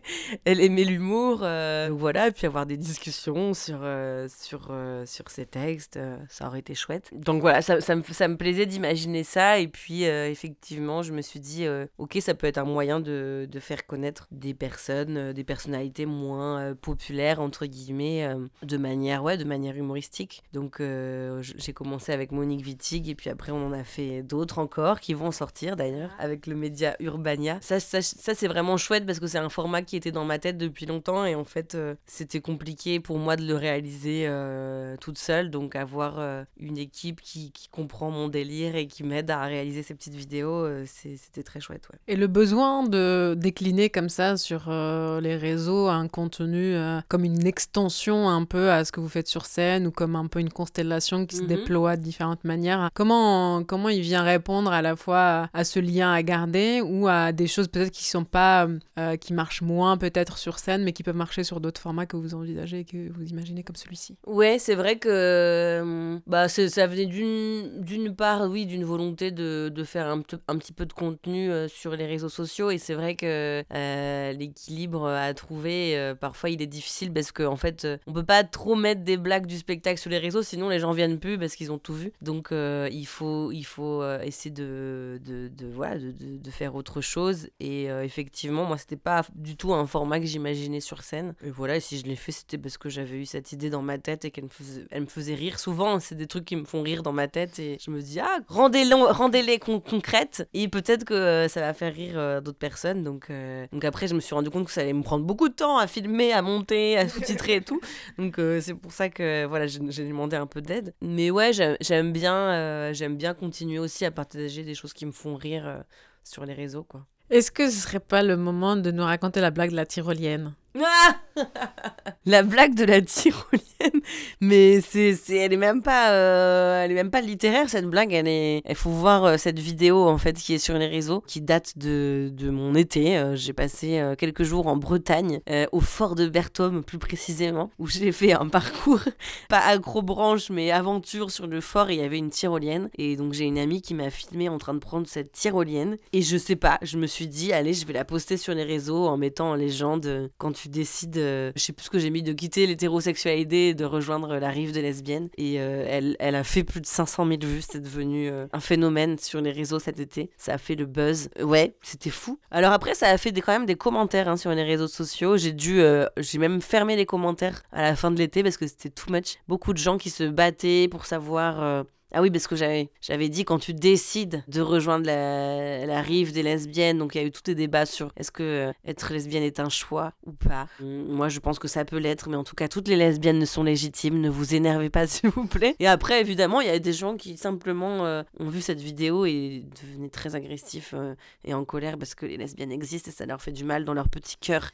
[0.44, 5.30] elle aimait l'humour, euh, voilà, et puis avoir des discussions sur, euh, sur, euh, sur
[5.30, 7.10] ses textes, euh, ça aurait été chouette.
[7.12, 11.12] Donc voilà, ça, ça me, ça me plaisait d'imaginer ça, et puis euh, effectivement, je
[11.12, 11.66] me suis dit,
[11.98, 16.74] ok, ça peut être un moyen de, de faire connaître des personnes, des personnalités moins
[16.74, 18.28] populaires, entre guillemets,
[18.62, 20.42] de manière, ouais, de manière humoristique.
[20.52, 25.00] Donc j'ai commencé avec Monique Wittig, et puis après on en a fait d'autres encore,
[25.00, 27.58] qui vont sortir d'ailleurs, avec le média Urbania.
[27.60, 30.38] Ça, ça, ça, c'est vraiment chouette, parce que c'est un format qui était dans ma
[30.38, 34.96] tête depuis longtemps, et en fait, euh, c'était compliqué pour moi de le réaliser euh,
[35.00, 39.30] toute seule, donc avoir euh, une équipe qui, qui comprend mon délire et qui m'aide
[39.30, 41.98] à réaliser ces petites vidéos, c'était très chouette, ouais.
[42.08, 46.74] Et le besoin de décliner comme ça sur les réseaux un contenu
[47.08, 50.26] comme une extension un peu à ce que vous faites sur scène ou comme un
[50.26, 51.48] peu une constellation qui se Mhm.
[51.48, 52.90] déploie de différentes manières.
[52.94, 57.32] Comment, comment il vient répondre à la fois à ce lien à garder ou à
[57.32, 58.68] des choses peut-être qui sont pas,
[58.98, 62.16] euh, qui marchent moins peut-être sur scène mais qui peuvent marcher sur d'autres formats que
[62.16, 66.86] vous envisagez et que vous imaginez comme celui-ci Ouais, c'est vrai que euh, bah, ça
[66.86, 70.92] venait d'une part, oui, d'une volonté de, de faire un, pe- un petit peu de
[70.92, 72.70] contenu euh, sur les réseaux sociaux.
[72.70, 77.56] Et c'est vrai que euh, l'équilibre à trouver, parfois, il est difficile parce qu'en en
[77.56, 80.78] fait, on peut pas trop mettre des blagues du spectacle sur les réseaux, sinon les
[80.78, 82.12] gens viennent plus parce qu'ils ont tout vu.
[82.22, 87.48] Donc, il faut, il faut essayer de, de, de, voilà, de, de, faire autre chose.
[87.60, 91.34] Et effectivement, moi, c'était pas du tout un format que j'imaginais sur scène.
[91.44, 93.82] Et voilà, et si je l'ai fait, c'était parce que j'avais eu cette idée dans
[93.82, 95.58] ma tête et qu'elle me faisait, elle me faisait rire.
[95.58, 98.20] Souvent, c'est des trucs qui me font rire dans ma tête et je me dis,
[98.20, 102.58] ah, rendez-les rendez con concrètes et peut-être que euh, ça va faire rire euh, d'autres
[102.58, 103.02] personnes.
[103.02, 105.48] Donc, euh, donc après, je me suis rendu compte que ça allait me prendre beaucoup
[105.48, 107.80] de temps à filmer, à monter, à sous-titrer et tout.
[108.18, 110.94] Donc c'est pour ça que voilà, j'ai demandé un peu d'aide.
[111.00, 115.36] Mais ouais, j'aime bien, j'aime bien continuer aussi à partager des choses qui me font
[115.36, 115.84] rire
[116.24, 117.06] sur les réseaux, quoi.
[117.32, 120.54] Est-ce que ce serait pas le moment de nous raconter la blague de la tyrolienne?
[122.26, 124.00] la blague de la tyrolienne,
[124.40, 128.12] mais c'est, c'est, elle est même pas, euh, elle est même pas littéraire cette blague.
[128.12, 131.22] Elle est, il faut voir euh, cette vidéo en fait qui est sur les réseaux,
[131.26, 133.18] qui date de, de mon été.
[133.18, 135.40] Euh, j'ai passé quelques jours en Bretagne,
[135.72, 139.00] au fort de Berthom plus précisément, où j'ai fait un parcours
[139.48, 141.90] pas accrobranche mais aventure sur le fort.
[141.90, 144.58] Et il y avait une tyrolienne et donc j'ai une amie qui m'a filmé en
[144.58, 147.86] train de prendre cette tyrolienne et je sais pas, je me suis dit allez je
[147.86, 151.72] vais la poster sur les réseaux en mettant en légende quand décides, euh, je sais
[151.72, 155.28] plus ce que j'ai mis, de quitter l'hétérosexualité et de rejoindre la rive des lesbiennes.
[155.36, 158.60] Et euh, elle, elle a fait plus de 500 000 vues, c'est devenu euh, un
[158.60, 160.30] phénomène sur les réseaux cet été.
[160.36, 161.28] Ça a fait le buzz.
[161.40, 162.38] Ouais, c'était fou.
[162.50, 165.36] Alors après, ça a fait quand même des commentaires hein, sur les réseaux sociaux.
[165.36, 165.82] J'ai dû,
[166.16, 169.36] j'ai même fermé les commentaires à la fin de l'été parce que c'était too much.
[169.48, 171.84] Beaucoup de gens qui se battaient pour savoir.
[172.14, 176.32] Ah oui, parce que j'avais, j'avais dit quand tu décides de rejoindre la, la rive
[176.32, 179.12] des lesbiennes, donc il y a eu tous des débats sur est-ce que euh, être
[179.12, 180.68] lesbienne est un choix ou pas.
[180.80, 183.38] Hum, Moi, je pense que ça peut l'être, mais en tout cas, toutes les lesbiennes
[183.38, 184.20] ne sont légitimes.
[184.20, 185.74] Ne vous énervez pas, s'il vous plaît.
[185.78, 189.24] Et après, évidemment, il y a des gens qui simplement euh, ont vu cette vidéo
[189.24, 193.24] et devenaient très agressifs euh, et en colère parce que les lesbiennes existent et ça
[193.24, 194.70] leur fait du mal dans leur petit cœur.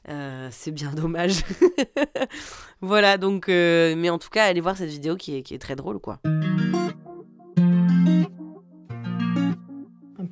[0.51, 1.43] C'est bien dommage.
[2.81, 5.77] voilà, donc, mais en tout cas, allez voir cette vidéo qui est, qui est très
[5.77, 6.21] drôle, quoi.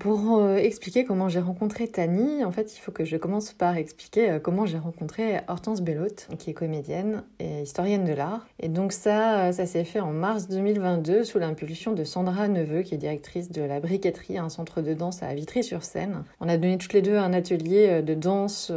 [0.07, 3.77] Pour euh, expliquer comment j'ai rencontré Tani, en fait, il faut que je commence par
[3.77, 8.47] expliquer euh, comment j'ai rencontré Hortense Bellotte, qui est comédienne et historienne de l'art.
[8.61, 12.83] Et donc ça, euh, ça s'est fait en mars 2022 sous l'impulsion de Sandra Neveu,
[12.83, 16.23] qui est directrice de la Briqueterie, un centre de danse à Vitry-sur-Seine.
[16.41, 18.71] On a donné toutes les deux un atelier de danse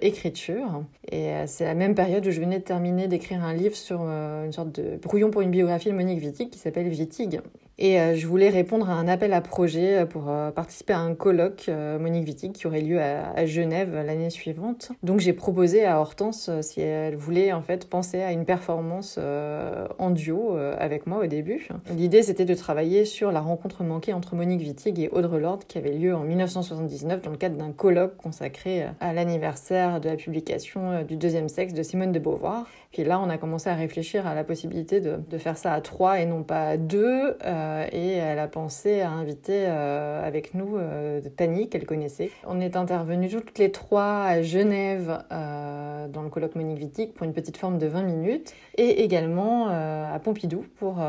[0.00, 0.84] écriture.
[1.10, 4.52] Et c'est la même période où je venais de terminer d'écrire un livre sur une
[4.52, 7.40] sorte de brouillon pour une biographie de Monique Wittig qui s'appelle Wittig.
[7.80, 10.98] Et euh, je voulais répondre à un appel à projet euh, pour euh, participer à
[10.98, 14.90] un colloque Monique Wittig qui aurait lieu à, Genève l'année suivante.
[15.02, 19.18] Donc j'ai proposé à Hortense si elle voulait en fait penser à une performance
[19.98, 21.68] en duo avec moi au début.
[21.90, 25.78] L'idée c'était de travailler sur la rencontre manquée entre Monique Wittig et Audre Lorde qui
[25.78, 31.02] avait lieu en 1979 dans le cadre d'un colloque consacré à l'anniversaire de la publication
[31.04, 32.66] du deuxième sexe de Simone de Beauvoir.
[32.92, 36.20] Puis là, on a commencé à réfléchir à la possibilité de, faire ça à trois
[36.20, 37.36] et non pas à deux.
[37.68, 42.30] Euh, et elle a pensé à inviter euh, avec nous euh, Tani, qu'elle connaissait.
[42.46, 47.32] On est intervenus toutes les trois à Genève dans le colloque Monique Wittig pour une
[47.32, 51.02] petite forme de 20 minutes et également à Pompidou pour,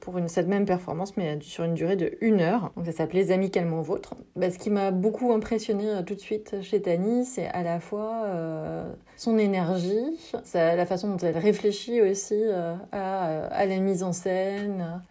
[0.00, 2.72] pour cette même performance mais sur une durée de une heure.
[2.76, 4.14] Donc ça s'appelait Amicalement Vôtres.
[4.34, 8.26] Bah, ce qui m'a beaucoup impressionné tout de suite chez Tani, c'est à la fois
[9.16, 10.18] son énergie,
[10.54, 12.42] la façon dont elle réfléchit aussi
[12.92, 15.02] à, à la mise en scène.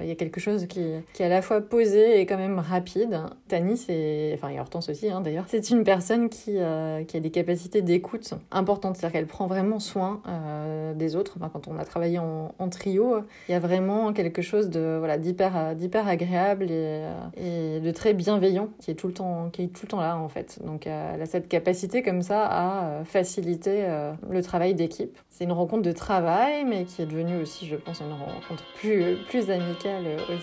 [0.00, 3.20] Il y a quelque chose qui, est à la fois posé et quand même rapide.
[3.48, 7.20] Tani, c'est, enfin, et Hortense aussi hein, d'ailleurs, c'est une personne qui, euh, qui a
[7.20, 11.38] des capacités d'écoute importantes, c'est-à-dire qu'elle prend vraiment soin euh, des autres.
[11.52, 16.08] Quand on a travaillé en, trio, il y a vraiment quelque chose de voilà d'hyper
[16.08, 20.58] agréable et, euh, et de très bienveillant qui est tout le temps là en fait.
[20.64, 23.86] Donc elle a cette capacité comme ça à faciliter
[24.28, 25.18] le travail d'équipe.
[25.28, 29.16] C'est une rencontre de travail mais qui est devenue aussi je pense une rencontre plus
[29.28, 30.41] plus amicale aussi.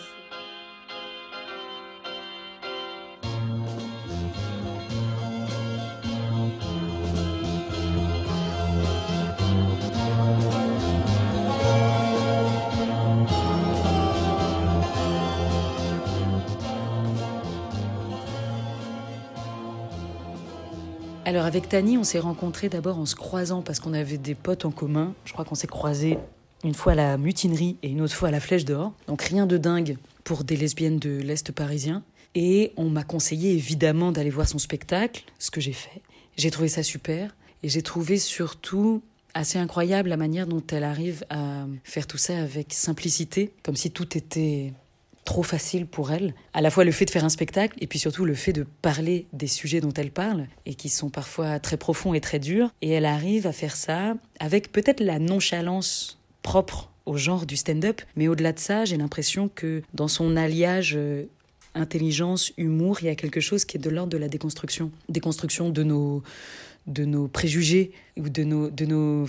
[21.49, 24.71] Avec Tani, on s'est rencontrés d'abord en se croisant parce qu'on avait des potes en
[24.71, 25.15] commun.
[25.25, 26.19] Je crois qu'on s'est croisés
[26.63, 28.93] une fois à la mutinerie et une autre fois à la Flèche d'Or.
[29.07, 32.03] Donc rien de dingue pour des lesbiennes de l'Est parisien.
[32.35, 36.03] Et on m'a conseillé évidemment d'aller voir son spectacle, ce que j'ai fait.
[36.37, 39.01] J'ai trouvé ça super et j'ai trouvé surtout
[39.33, 43.89] assez incroyable la manière dont elle arrive à faire tout ça avec simplicité, comme si
[43.89, 44.71] tout était
[45.25, 46.33] trop facile pour elle.
[46.53, 48.65] À la fois le fait de faire un spectacle et puis surtout le fait de
[48.81, 52.71] parler des sujets dont elle parle et qui sont parfois très profonds et très durs.
[52.81, 58.01] Et elle arrive à faire ça avec peut-être la nonchalance propre au genre du stand-up.
[58.15, 61.25] Mais au-delà de ça, j'ai l'impression que dans son alliage euh,
[61.75, 64.91] intelligence, humour, il y a quelque chose qui est de l'ordre de la déconstruction.
[65.09, 66.23] Déconstruction de nos,
[66.87, 69.27] de nos préjugés ou de nos, de nos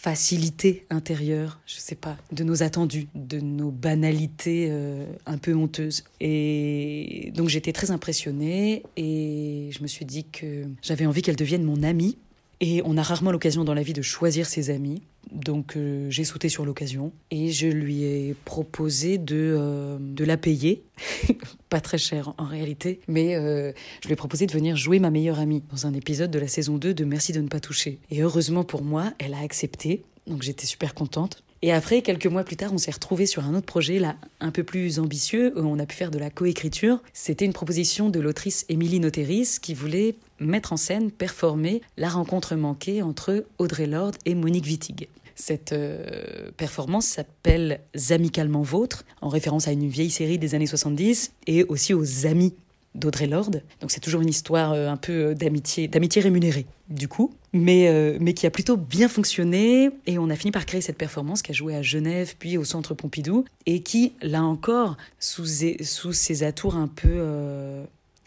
[0.00, 6.04] facilités intérieures, je sais pas, de nos attendus, de nos banalités euh, un peu honteuses.
[6.20, 11.64] Et donc j'étais très impressionnée et je me suis dit que j'avais envie qu'elle devienne
[11.64, 12.16] mon amie.
[12.60, 15.02] Et on a rarement l'occasion dans la vie de choisir ses amis.
[15.32, 20.36] Donc euh, j'ai sauté sur l'occasion et je lui ai proposé de, euh, de la
[20.36, 20.82] payer.
[21.70, 25.10] Pas très cher en réalité, mais euh, je lui ai proposé de venir jouer ma
[25.10, 27.98] meilleure amie dans un épisode de la saison 2 de Merci de ne pas toucher.
[28.10, 30.02] Et heureusement pour moi, elle a accepté.
[30.26, 31.42] Donc j'étais super contente.
[31.62, 34.50] Et après, quelques mois plus tard, on s'est retrouvés sur un autre projet, là, un
[34.50, 37.02] peu plus ambitieux, où on a pu faire de la coécriture.
[37.12, 42.56] C'était une proposition de l'autrice Émilie Noteris qui voulait mettre en scène, performer la rencontre
[42.56, 45.08] manquée entre Audrey Lorde et Monique Wittig.
[45.34, 51.32] Cette euh, performance s'appelle Amicalement Vôtres, en référence à une vieille série des années 70
[51.46, 52.54] et aussi aux amis
[52.94, 53.62] d'Audrey Lorde.
[53.80, 58.18] Donc c'est toujours une histoire euh, un peu d'amitié, d'amitié rémunérée, du coup, mais, euh,
[58.20, 59.90] mais qui a plutôt bien fonctionné.
[60.06, 62.64] Et on a fini par créer cette performance qui a joué à Genève, puis au
[62.64, 65.46] Centre Pompidou, et qui, là encore, sous,
[65.82, 67.84] sous ses atours un peu euh,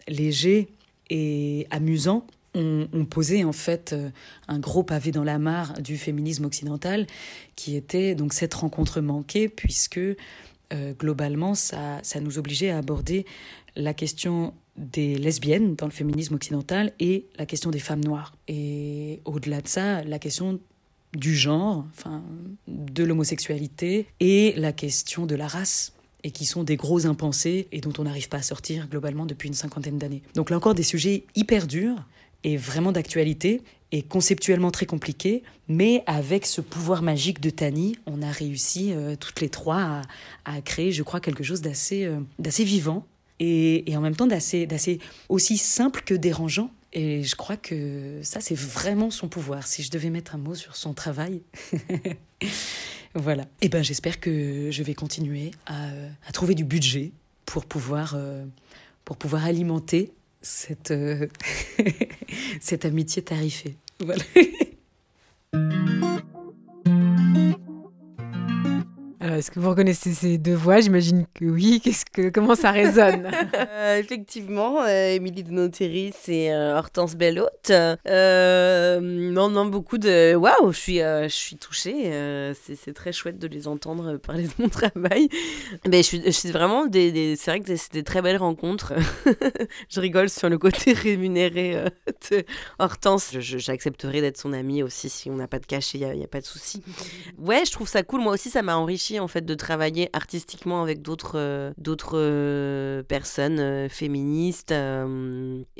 [0.08, 0.68] légers
[1.10, 3.96] et amusants, on, on, posait en fait
[4.46, 7.08] un gros pavé dans la mare du féminisme occidental,
[7.56, 10.14] qui était donc cette rencontre manquée, puisque euh,
[10.98, 13.26] globalement, ça, ça nous obligeait à aborder
[13.76, 18.34] la question des lesbiennes dans le féminisme occidental et la question des femmes noires.
[18.48, 20.58] Et au-delà de ça, la question
[21.14, 22.24] du genre, enfin,
[22.66, 25.92] de l'homosexualité et la question de la race
[26.24, 29.48] et qui sont des gros impensés et dont on n'arrive pas à sortir globalement depuis
[29.48, 30.22] une cinquantaine d'années.
[30.34, 32.02] Donc là encore des sujets hyper durs
[32.42, 33.62] et vraiment d'actualité
[34.02, 39.40] conceptuellement très compliqués, mais avec ce pouvoir magique de Tani, on a réussi euh, toutes
[39.40, 40.02] les trois
[40.44, 43.06] à, créer, je crois, quelque chose d'assez euh, d'assez vivant
[43.40, 46.70] et, en même temps d'assez aussi simple que dérangeant.
[46.92, 49.66] Et je crois que ça, c'est vraiment son pouvoir.
[49.66, 51.42] Si je devais mettre un mot sur son travail.
[53.14, 53.46] voilà.
[53.62, 55.88] Et ben, j'espère que je vais continuer à,
[56.32, 57.10] trouver du budget
[57.46, 58.44] pour pouvoir, euh,
[59.04, 60.94] pour pouvoir alimenter cette,
[62.60, 63.76] cette amitié tarifée.
[64.04, 64.22] Voilà.
[69.24, 70.80] Alors, est-ce que vous reconnaissez ces deux voix?
[70.80, 71.80] J'imagine que oui.
[71.82, 73.30] Qu'est-ce que, comment ça résonne?
[73.74, 77.70] Euh, Effectivement, euh, Émilie de Noteris et euh, Hortense Bellotte.
[77.70, 80.34] Euh, non, non, beaucoup de...
[80.34, 82.10] Waouh, je suis, je suis touchée.
[82.62, 85.28] c'est, c'est très chouette de les entendre parler de mon travail.
[85.88, 86.86] Mais je suis, vraiment...
[86.86, 87.36] Des...
[87.36, 88.92] C'est vrai que c'est des très belles rencontres.
[89.88, 91.84] je rigole sur le côté rémunéré
[92.30, 92.44] de
[92.78, 93.30] Hortense.
[93.38, 96.24] Je, j'accepterai d'être son amie aussi si on n'a pas de cachet, il n'y a,
[96.24, 96.82] a, pas de souci.
[97.38, 98.20] Ouais, je trouve ça cool.
[98.20, 103.02] Moi aussi, ça m'a enrichi en fait de travailler artistiquement avec d'autres euh, d'autres euh,
[103.02, 104.74] personnes euh, féministes.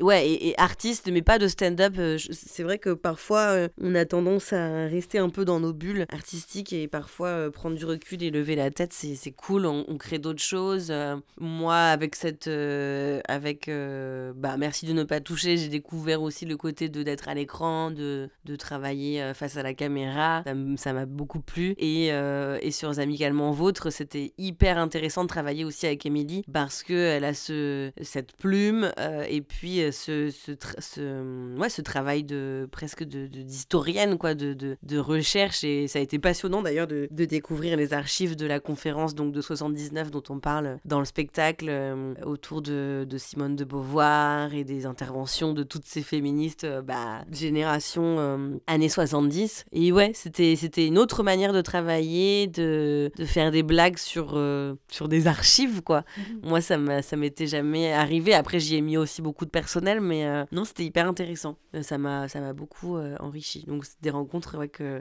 [0.01, 1.95] ouais, et, artistes, mais pas de stand-up.
[2.31, 6.73] C'est vrai que parfois on a tendance à rester un peu dans nos bulles artistiques
[6.73, 9.67] et parfois prendre du recul et lever la tête, c'est cool.
[9.67, 10.93] On, crée d'autres choses.
[11.39, 12.49] Moi, avec cette,
[13.29, 13.71] avec,
[14.37, 17.91] bah merci de ne pas toucher, j'ai découvert aussi le côté de d'être à l'écran,
[17.91, 20.45] de, de travailler face à la caméra.
[20.77, 21.75] Ça m'a beaucoup plu.
[21.79, 27.25] Et, et sur Amicalement Vôtre, c'était hyper intéressant de travailler aussi avec Émilie parce qu'elle
[27.25, 32.69] a ce, cette plume euh, et puis euh, ce, ce, ce, ouais, ce travail de
[32.71, 35.65] presque de- de- d'historienne, quoi, de, de, de recherche.
[35.65, 39.33] Et ça a été passionnant d'ailleurs de, de découvrir les archives de la conférence donc,
[39.33, 44.53] de 79 dont on parle dans le spectacle euh, autour de, de Simone de Beauvoir
[44.53, 49.65] et des interventions de toutes ces féministes euh, bah, génération années 70.
[49.73, 54.75] Et ouais, c'était une autre manière de travailler, de, de faire des blagues sur, euh,
[54.91, 56.05] sur des archives, quoi.
[56.43, 56.77] Moi, ça
[57.17, 58.35] m'était jamais arrivé.
[58.35, 61.57] Après, j'y ai mis aussi beaucoup de personnel, mais euh, non, c'était hyper intéressant.
[61.75, 63.65] Euh, Ça m'a ça m'a beaucoup enrichi.
[63.67, 64.57] Donc, c'est des rencontres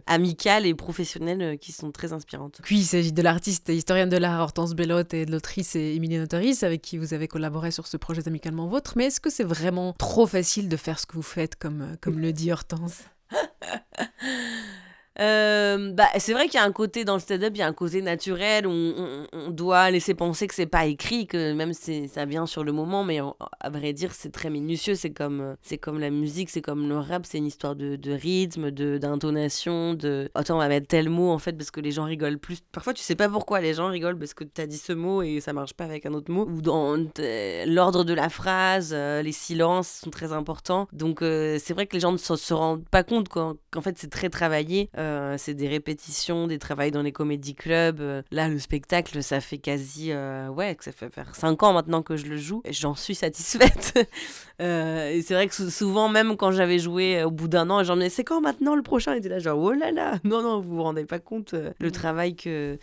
[0.07, 2.59] amicales et professionnelles qui sont très inspirantes.
[2.63, 6.17] Puis il s'agit de l'artiste et historienne de l'art Hortense Bellotte et de l'autrice Émilie
[6.17, 8.93] Notaris avec qui vous avez collaboré sur ce projet Amicalement Vôtre.
[8.95, 12.19] Mais est-ce que c'est vraiment trop facile de faire ce que vous faites, comme, comme
[12.19, 13.03] le dit Hortense?
[15.19, 17.67] Euh, bah, c'est vrai qu'il y a un côté dans le stand-up, il y a
[17.67, 22.07] un côté naturel on, on- doit laisser penser que c'est pas écrit, que même c'est
[22.07, 23.19] ça vient sur le moment, mais
[23.59, 24.95] à vrai dire, c'est très minutieux.
[24.95, 28.71] C'est comme, comme la musique, c'est comme le rap, c'est une histoire de, de rythme,
[28.71, 30.29] d'intonation, de.
[30.33, 32.59] Attends, on va mettre tel mot en fait parce que les gens rigolent plus.
[32.71, 35.39] Parfois, tu sais pas pourquoi les gens rigolent parce que t'as dit ce mot et
[35.39, 36.45] ça marche pas avec un autre mot.
[36.45, 40.87] Ou dans euh, l'ordre de la phrase, euh, les silences sont très importants.
[40.91, 44.09] Donc, euh, c'est vrai que les gens ne se, rendent pas compte qu'en fait, c'est
[44.09, 44.89] très travaillé.
[45.03, 47.99] Euh, c'est des répétitions, des travails dans les comédie clubs.
[48.01, 50.11] Euh, là, le spectacle, ça fait quasi.
[50.11, 52.61] euh, ouais, ça fait faire 5 ans maintenant que je le joue.
[52.65, 54.09] Et j'en suis satisfaite.
[54.61, 57.79] Euh, et c'est vrai que sou- souvent, même quand j'avais joué au bout d'un an,
[57.79, 59.13] me disaient C'est quand maintenant le prochain?
[59.15, 62.35] Était là, genre, oh là là Non, non, vous vous rendez pas compte le travail
[62.35, 62.77] que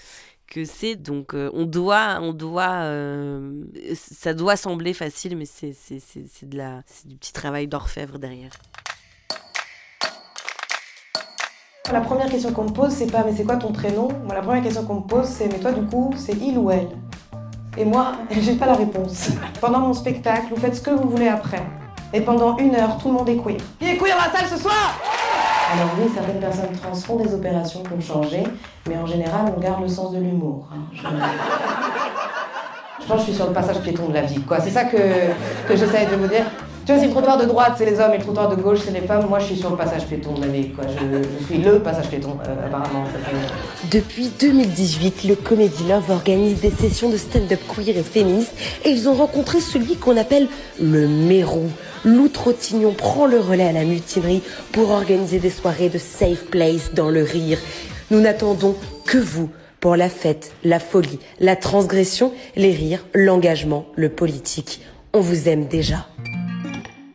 [0.48, 3.62] que c'est donc euh, on doit on doit euh,
[3.94, 5.70] ça doit sembler facile mais c'est
[6.42, 8.50] de la c'est du petit travail d'orfèvre derrière
[11.92, 14.08] La première question qu'on me pose, c'est pas mais c'est quoi ton prénom?
[14.24, 16.70] Moi, la première question qu'on me pose, c'est mais toi, du coup, c'est il ou
[16.70, 16.88] elle?
[17.76, 19.30] Et moi, j'ai pas la réponse.
[19.60, 21.62] Pendant mon spectacle, vous faites ce que vous voulez après.
[22.12, 23.56] Et pendant une heure, tout le monde est queer.
[23.80, 24.94] Qui est queer dans la salle ce soir?
[25.72, 28.44] Alors oui, certaines personnes trans font des opérations pour changer,
[28.88, 30.68] mais en général, on garde le sens de l'humour.
[30.72, 30.78] hein.
[30.92, 31.02] Je...
[33.06, 34.60] pense que je suis sur le passage piéton de la vie, quoi.
[34.60, 36.44] C'est ça que, que j'essaye de vous dire.
[36.86, 38.80] Tu vois, si le trottoir de droite, c'est les hommes, et le trottoir de gauche,
[38.84, 40.02] c'est les femmes, moi, je suis sur le passage
[40.40, 40.84] la vie, quoi.
[40.88, 43.04] Je, suis le passage piéton, euh, apparemment.
[43.90, 48.52] Depuis 2018, le Comedy Love organise des sessions de stand-up queer et féministe
[48.84, 50.48] et ils ont rencontré celui qu'on appelle
[50.80, 51.68] le mérou.
[52.04, 56.94] Lou Trottignon prend le relais à la mutinerie pour organiser des soirées de safe place
[56.94, 57.58] dans le rire.
[58.10, 58.74] Nous n'attendons
[59.06, 64.80] que vous pour la fête, la folie, la transgression, les rires, l'engagement, le politique.
[65.12, 66.06] On vous aime déjà.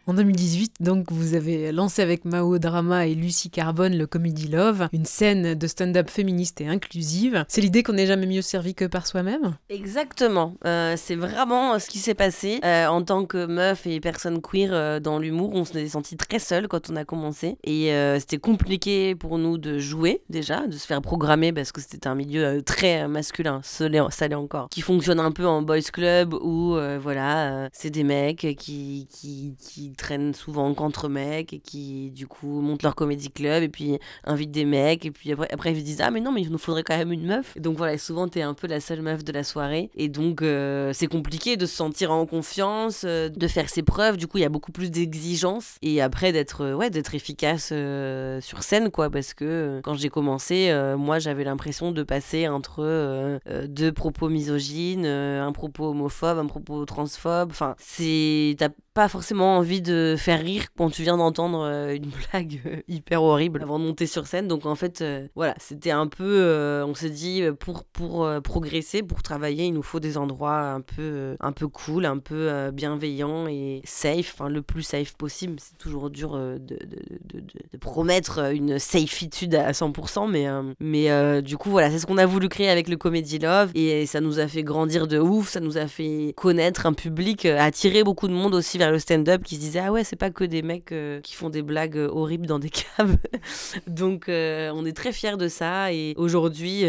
[0.08, 4.88] En 2018, donc, vous avez lancé avec Mao Drama et Lucie Carbone le Comedy Love,
[4.94, 7.44] une scène de stand-up féministe et inclusive.
[7.48, 9.56] C'est l'idée qu'on n'est jamais mieux servi que par soi-même?
[9.70, 12.60] Exactement, Euh, c'est vraiment ce qui s'est passé.
[12.64, 16.38] Euh, en tant que meuf et personne queer euh, dans l'humour, on s'est senti très
[16.38, 17.58] seul quand on a commencé.
[17.64, 21.82] Et euh, c'était compliqué pour nous de jouer déjà, de se faire programmer parce que
[21.82, 23.90] c'était un milieu euh, très masculin, ça
[24.38, 28.46] encore, qui fonctionne un peu en boys club où euh, voilà, euh, c'est des mecs
[28.60, 29.56] qui, qui
[29.96, 34.52] traînent souvent qu'entre mecs et qui du coup montent leur comédie club et puis invitent
[34.52, 36.58] des mecs et puis après, après ils se disent ah mais non mais il nous
[36.58, 37.56] faudrait quand même une meuf.
[37.56, 40.42] Et donc voilà, souvent t'es un peu la seule meuf de la soirée et donc
[40.42, 44.18] euh, c'est compliqué de se sentir en confiance, euh, de faire ses preuves.
[44.18, 47.70] Du coup il y a beaucoup plus d'exigences et après d'être euh, ouais d'être efficace
[47.72, 52.48] euh, sur scène quoi parce que euh, quand j'ai commencé moi j'avais l'impression de passer
[52.48, 57.50] entre deux propos misogynes, un propos homophobe, un propos transphobe.
[57.52, 58.56] Enfin c'est
[58.96, 63.22] pas forcément envie de faire rire quand tu viens d'entendre euh, une blague euh, hyper
[63.22, 64.48] horrible avant de monter sur scène.
[64.48, 69.22] Donc en fait, euh, voilà, c'était un peu, on s'est dit pour pour progresser, pour
[69.22, 73.82] travailler, il nous faut des endroits un peu un peu cool, un peu bienveillants et
[73.84, 75.58] safe, enfin le plus safe possible.
[75.60, 80.48] C'est toujours dur de, de, de, de- promettre une safeitude à 100%, mais
[80.80, 84.06] mais du coup voilà, c'est ce qu'on a voulu créer avec le Comedy Love et
[84.06, 88.04] ça nous a fait grandir de ouf, ça nous a fait connaître un public, attirer
[88.04, 90.44] beaucoup de monde aussi vers le stand-up qui se disaient ah ouais c'est pas que
[90.44, 93.18] des mecs euh, qui font des blagues euh, horribles dans des caves.
[93.88, 96.84] Donc euh, on est très fiers de ça et aujourd'hui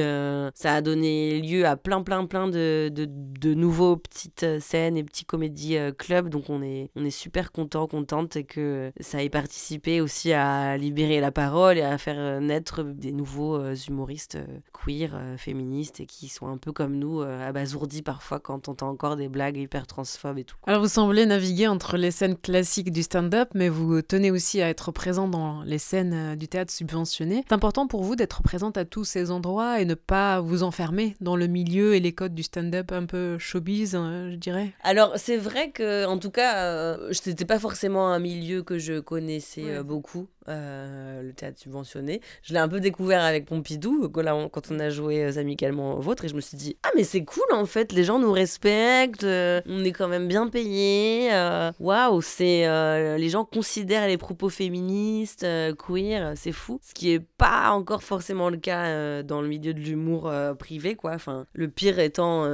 [0.54, 5.24] ça a donné lieu à plein plein plein de, de, nouveaux petites scènes et petits
[5.24, 6.28] comédies clubs.
[6.28, 10.76] Donc on est on est super content contente et que ça ait participé aussi à
[10.76, 14.38] libérer la parole et à faire naître des nouveaux humoristes
[14.72, 19.16] queer, féministes et qui sont un peu comme nous abasourdis parfois quand on entend encore
[19.16, 20.56] des blagues hyper transphobes et tout.
[20.66, 24.68] Alors vous semblez naviguer entre les scènes classiques du stand-up, mais vous tenez aussi à
[24.68, 27.44] être présent dans les scènes euh, du théâtre subventionné.
[27.48, 31.14] C'est important pour vous d'être présente à tous ces endroits et ne pas vous enfermer
[31.20, 34.72] dans le milieu et les codes du stand-up un peu showbiz, euh, je dirais.
[34.82, 39.00] Alors, c'est vrai que, en tout cas, euh, c'était pas forcément un milieu que je
[39.00, 42.20] connaissais euh, beaucoup, euh, le théâtre subventionné.
[42.42, 46.28] Je l'ai un peu découvert avec Pompidou, quand, on- a joué euh, Amicalement Vôtre, et
[46.28, 49.60] je me suis dit, ah, mais c'est cool en fait, les gens nous respectent, euh,
[49.66, 51.28] on est quand même bien payés.
[51.32, 55.46] euh, Waouh, euh, les gens considèrent les propos féministes,
[55.78, 56.78] queer, c'est fou.
[56.82, 61.12] Ce qui est pas encore forcément le cas dans le milieu de l'humour privé, quoi.
[61.14, 62.44] Enfin, le pire étant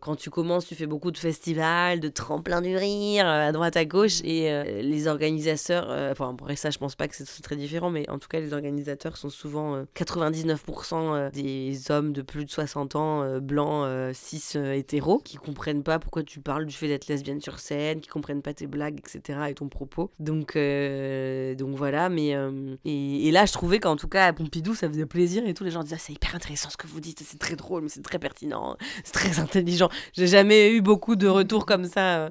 [0.00, 3.84] quand tu commences, tu fais beaucoup de festivals, de tremplins du rire à droite à
[3.84, 8.08] gauche, et les organisateurs, enfin, après ça, je pense pas que c'est très différent, mais
[8.10, 12.50] en tout cas, les organisateurs sont souvent euh, 99% euh, des hommes de plus de
[12.50, 16.74] 60 ans, euh, blancs, euh, cis, euh, hétéros, qui comprennent pas pourquoi tu parles du
[16.74, 20.10] fait d'être lesbienne sur scène, qui comprennent pas tes blagues, etc., et ton propos.
[20.18, 22.34] Donc, euh, donc voilà, mais.
[22.34, 25.64] euh, et, là, je trouvais qu'en tout cas, à Pompidou, ça faisait plaisir, et tous
[25.64, 27.88] les gens disaient, Ah, c'est hyper intéressant ce que vous dites, c'est très drôle, mais
[27.88, 29.88] c'est très pertinent, c'est très intelligent.
[30.12, 32.30] J'ai jamais eu beaucoup de retours comme ça.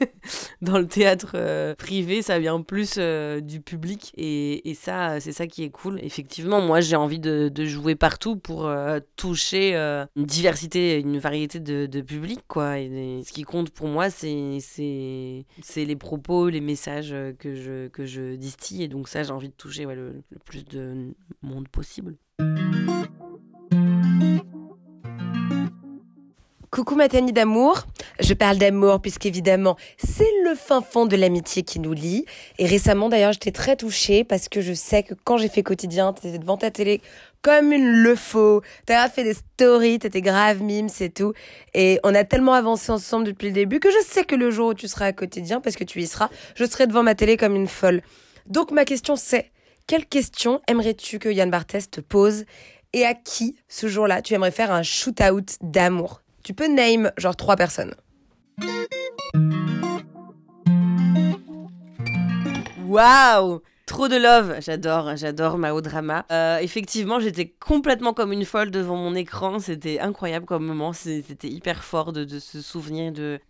[0.00, 0.06] Euh,
[0.62, 5.32] dans le théâtre euh, privé, ça vient plus euh, du public et, et ça, c'est
[5.32, 5.98] ça qui est cool.
[6.02, 11.18] Effectivement, moi, j'ai envie de, de jouer partout pour euh, toucher euh, une diversité, une
[11.18, 12.74] variété de, de publics, quoi.
[12.74, 14.58] Ce qui compte pour moi, c'est
[15.76, 19.48] les propos, les messages euh, que je que je distille et donc ça, j'ai envie
[19.48, 22.16] de toucher le plus de monde possible.
[26.74, 27.84] Coucou ma Tani d'amour.
[28.18, 32.24] Je parle d'amour puisqu'évidemment c'est le fin fond de l'amitié qui nous lie.
[32.58, 36.12] Et récemment d'ailleurs j'étais très touchée parce que je sais que quand j'ai fait quotidien,
[36.12, 37.00] t'étais devant ta télé
[37.42, 38.62] comme une le faux.
[38.86, 41.32] T'as fait des stories, t'étais grave mime, c'est tout.
[41.74, 44.70] Et on a tellement avancé ensemble depuis le début que je sais que le jour
[44.70, 47.36] où tu seras à quotidien, parce que tu y seras, je serai devant ma télé
[47.36, 48.02] comme une folle.
[48.46, 49.52] Donc ma question c'est,
[49.86, 52.46] quelle question aimerais-tu que Yann Barthès te pose?
[52.92, 56.23] Et à qui, ce jour-là, tu aimerais faire un shoot-out d'amour?
[56.44, 57.94] Tu peux name genre trois personnes.
[62.86, 66.24] Waouh Trop de love, j'adore, j'adore Mao Drama.
[66.32, 71.48] Euh, effectivement, j'étais complètement comme une folle devant mon écran, c'était incroyable comme moment, c'était
[71.48, 73.40] hyper fort de, se souvenir de,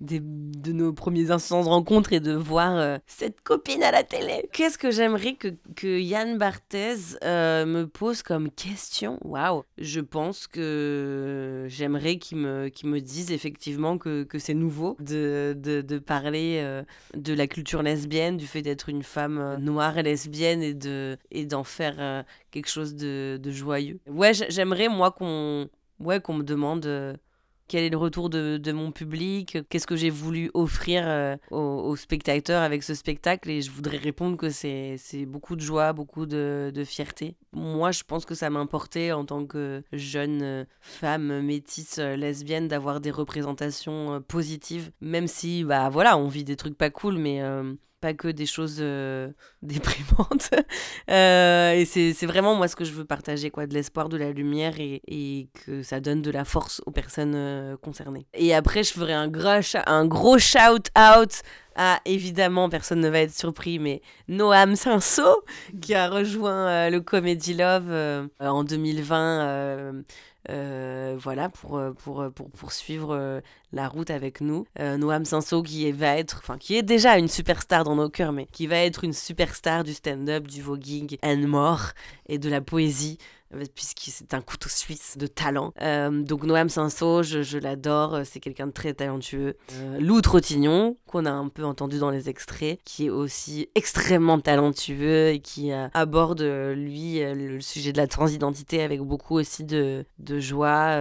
[0.72, 4.48] nos premiers instants de rencontre et de voir euh, cette copine à la télé.
[4.52, 9.20] Qu'est-ce que j'aimerais que, Yann Barthès euh, me pose comme question?
[9.22, 9.62] Waouh!
[9.78, 15.54] Je pense que j'aimerais qu'il me, dise effectivement que, que c'est nouveau de,
[16.04, 16.82] parler
[17.14, 21.46] de la culture lesbienne, du fait d'être une femme noire et lesbienne et de et
[21.46, 24.00] d'en faire euh, quelque chose de, de joyeux.
[24.06, 25.68] Ouais, j'aimerais moi qu'on
[26.00, 27.14] ouais qu'on me demande euh,
[27.66, 31.96] quel est le retour de, de mon public, qu'est-ce que j'ai voulu offrir euh, aux,
[31.96, 36.70] spectateurs avec ce spectacle et je voudrais répondre que c'est beaucoup de joie, beaucoup de,
[36.74, 37.36] de fierté.
[37.52, 43.10] Moi, je pense que ça m'importait en tant que jeune femme métisse lesbienne d'avoir des
[43.10, 47.40] représentations positives, même si bah voilà, on vit des trucs pas cool, mais
[48.04, 49.30] pas que des choses euh,
[49.62, 50.50] déprimantes.
[51.10, 54.30] Euh, et c'est vraiment moi ce que je veux partager, quoi, de l'espoir, de la
[54.30, 58.26] lumière et, que ça donne de la force aux personnes euh, concernées.
[58.34, 59.48] Et après, je ferai un gros,
[59.86, 61.40] un gros shout out
[61.76, 65.42] à, évidemment, personne ne va être surpris, mais Noam Sinso,
[65.80, 69.40] qui a rejoint le Comedy Love en 2020.
[69.40, 70.02] euh,
[70.50, 73.42] euh, voilà pour, euh, pour, euh, pour poursuivre
[73.72, 74.66] la route avec nous.
[74.78, 78.46] Noam Sinso qui va être, enfin qui est déjà une superstar dans nos cœurs, mais
[78.46, 81.92] qui va être une superstar du stand-up, du voguing and more
[82.28, 83.18] et de la poésie
[83.74, 85.72] puisque c'est un couteau suisse de talent.
[85.80, 89.56] Euh, donc Noam Sinso, je, je l'adore, c'est quelqu'un de très talentueux.
[89.72, 94.40] Euh, Lou Trottignon, qu'on a un peu entendu dans les extraits, qui est aussi extrêmement
[94.40, 100.04] talentueux et qui euh, aborde, lui, le sujet de la transidentité avec beaucoup aussi de,
[100.18, 100.98] de joie,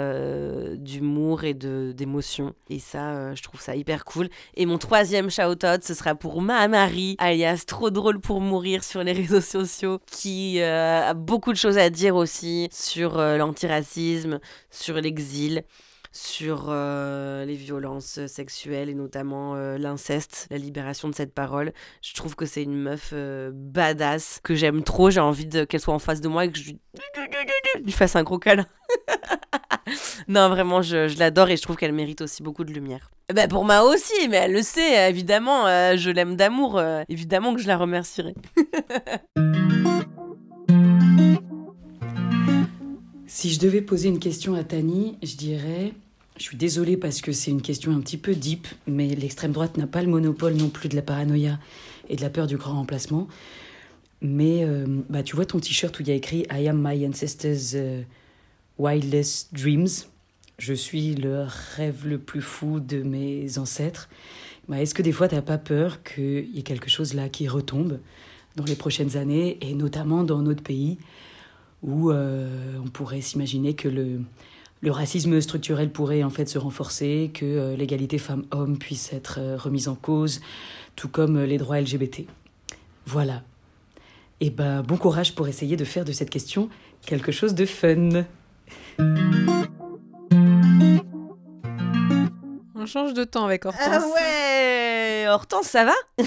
[0.76, 2.54] d'humour et d'émotion.
[2.70, 4.30] Et ça, je trouve ça hyper cool.
[4.56, 9.04] Et mon troisième shout-out, ce sera pour ma Marie, alias Trop drôle pour mourir sur
[9.04, 14.39] les réseaux sociaux, qui a beaucoup de choses à dire aussi sur euh, l'antiracisme,
[14.70, 15.64] sur l'exil,
[16.14, 21.74] sur euh, les violences sexuelles et notamment euh, l'inceste, la libération de cette parole.
[22.02, 25.10] Je trouve que c'est une meuf euh, badass que j'aime trop.
[25.10, 26.72] J'ai envie qu'elle soit en face de moi et que je
[27.84, 28.68] lui, fasse un gros câlin.
[30.28, 33.10] non, vraiment, je, l'adore et je trouve qu'elle mérite aussi beaucoup de lumière.
[33.34, 35.66] Bah pour moi aussi, mais elle le sait, évidemment.
[35.98, 36.80] je l'aime d'amour.
[37.10, 38.36] évidemment que je la remercierai.
[43.36, 45.94] Si je devais poser une question à Tani, je dirais.
[46.38, 49.76] Je suis désolée parce que c'est une question un petit peu deep, mais l'extrême droite
[49.76, 51.58] n'a pas le monopole non plus de la paranoïa
[52.10, 53.28] et de la peur du grand remplacement.
[54.22, 57.08] Mais euh, bah, tu vois ton t-shirt où il y a écrit I am my
[57.08, 58.04] ancestors' euh,
[58.78, 59.90] wildest dreams.
[60.60, 64.10] Je suis le rêve le plus fou de mes ancêtres.
[64.68, 67.48] Bah, Est-ce que des fois t'as pas peur qu'il y ait quelque chose là qui
[67.48, 68.00] retombe
[68.58, 71.00] dans les prochaines années et notamment dans notre pays?
[71.84, 74.22] Où euh, on pourrait s'imaginer que le,
[74.92, 79.88] racisme structurel pourrait en fait se renforcer, que euh, l'égalité femmes-hommes puisse être euh, remise
[79.88, 80.42] en cause,
[80.96, 82.26] tout comme les droits LGBT.
[83.06, 83.44] Voilà.
[84.40, 86.70] Et ben bon courage pour essayer de faire de cette question
[87.06, 88.26] quelque chose de fun.
[92.84, 93.82] On change de temps avec Hortense.
[93.90, 95.94] Ah ouais Hortense, ça va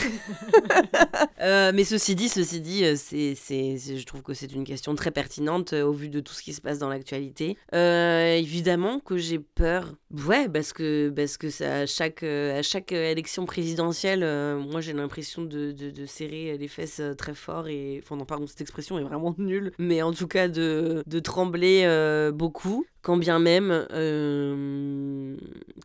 [1.43, 4.65] Euh, Mais ceci dit, ceci dit, euh, c'est, c'est, c'est- je trouve que c'est une
[4.65, 7.57] question très pertinente euh, au vu de tout ce qui se passe dans l'actualité.
[7.75, 9.93] Euh, évidemment que j'ai peur.
[10.27, 14.95] Ouais, parce que, parce que ça, à, chaque, à chaque élection présidentielle, euh, moi j'ai
[14.95, 18.01] l'impression de, de, de serrer les fesses très fort et...
[18.03, 19.73] Enfin non, pardon, cette expression est vraiment nulle.
[19.79, 22.87] Mais en tout cas de, de trembler euh, beaucoup.
[23.07, 25.37] Quand bien même, euh,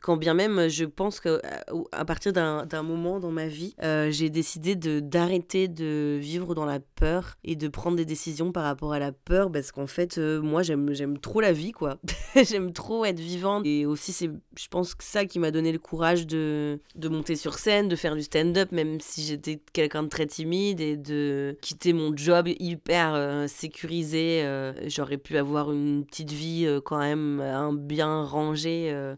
[0.01, 4.09] quand bien même, je pense que à- à partir d'un moment dans ma vie, euh,
[4.09, 8.93] j'ai décidé d'arrêter de vivre dans la peur et de prendre des décisions par rapport
[8.93, 11.99] à la peur parce qu'en fait, euh, moi, j'aime trop la vie, quoi.
[12.49, 15.78] j'aime trop être vivante et aussi c'est, je pense que ça qui m'a donné le
[15.80, 20.07] courage de de monter sur scène, de faire du stand-up, même si j'étais quelqu'un de
[20.09, 24.41] très timide et de quitter mon job hyper euh, sécurisé.
[24.43, 28.89] euh, J'aurais pu avoir une petite vie euh, quand même un bien rangée.
[28.91, 29.16] euh,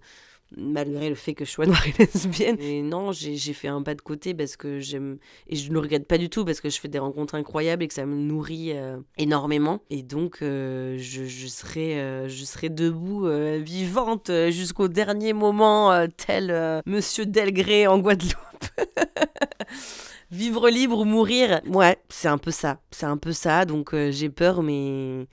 [0.58, 2.58] malgré le fait que je sois noire et lesbienne.
[2.60, 5.18] Et non, j'ai fait un pas de côté parce que j'aime...
[5.48, 7.84] Et je ne le regrette pas du tout parce que je fais des rencontres incroyables
[7.84, 9.82] et que ça me nourrit euh, énormément.
[9.90, 15.92] Et donc, euh, je, serai, euh, je serai debout, euh, vivante, euh, jusqu'au dernier moment,
[15.92, 18.36] euh, tel euh, Monsieur Delgré en Guadeloupe.
[20.32, 22.80] Vivre libre ou mourir, ouais, c'est un peu ça.
[22.90, 25.28] C'est un peu ça, donc euh, j'ai peur, mais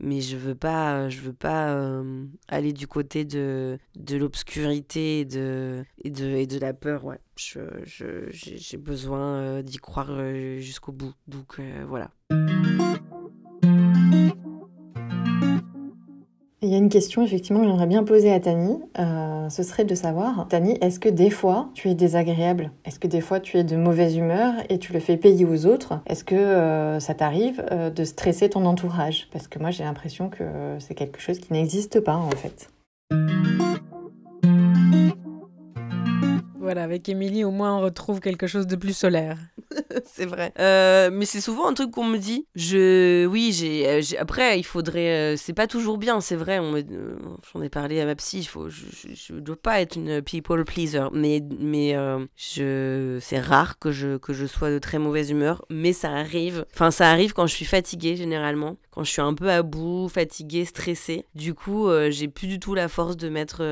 [0.00, 5.24] mais je veux pas je veux pas euh, aller du côté de de l'obscurité et
[5.24, 7.18] de de et de la peur ouais.
[7.36, 11.12] Je je- j'ai j'ai besoin euh, d'y croire euh, jusqu'au bout.
[11.28, 12.10] Donc voilà
[16.66, 18.80] Il y a une question effectivement que j'aimerais bien poser à Tani.
[18.98, 22.72] Euh, ce serait de savoir, Tani, est-ce que des fois tu es désagréable?
[22.84, 25.64] Est-ce que des fois tu es de mauvaise humeur et tu le fais payer aux
[25.66, 26.00] autres?
[26.06, 29.28] Est-ce que euh, ça t'arrive euh, de stresser ton entourage?
[29.30, 30.42] Parce que moi j'ai l'impression que
[30.80, 32.68] c'est quelque chose qui n'existe pas en fait.
[36.58, 39.38] Voilà, avec Émilie, au moins on retrouve quelque chose de plus solaire.
[40.04, 40.52] c'est vrai.
[40.58, 42.46] Euh, mais c'est souvent un truc qu'on me dit.
[42.54, 43.88] Je, oui, j'ai.
[43.88, 45.34] euh, Après, il faudrait.
[45.34, 46.58] euh, c'est pas toujours bien, c'est vrai.
[46.58, 46.82] On me...
[47.52, 48.38] J'en ai parlé à ma psy.
[48.40, 48.68] Il faut.
[48.68, 51.94] Je, je, je dois pas être une people pleaser, mais mais
[52.36, 53.18] je.
[53.20, 56.64] C'est rare que je que je sois de très mauvaise humeur, mais ça arrive.
[56.74, 60.08] Enfin, ça arrive quand je suis fatiguée généralement, quand je suis un peu à bout,
[60.08, 61.24] fatiguée, stressée.
[61.34, 63.62] Du coup, j'ai plus du tout la force de mettre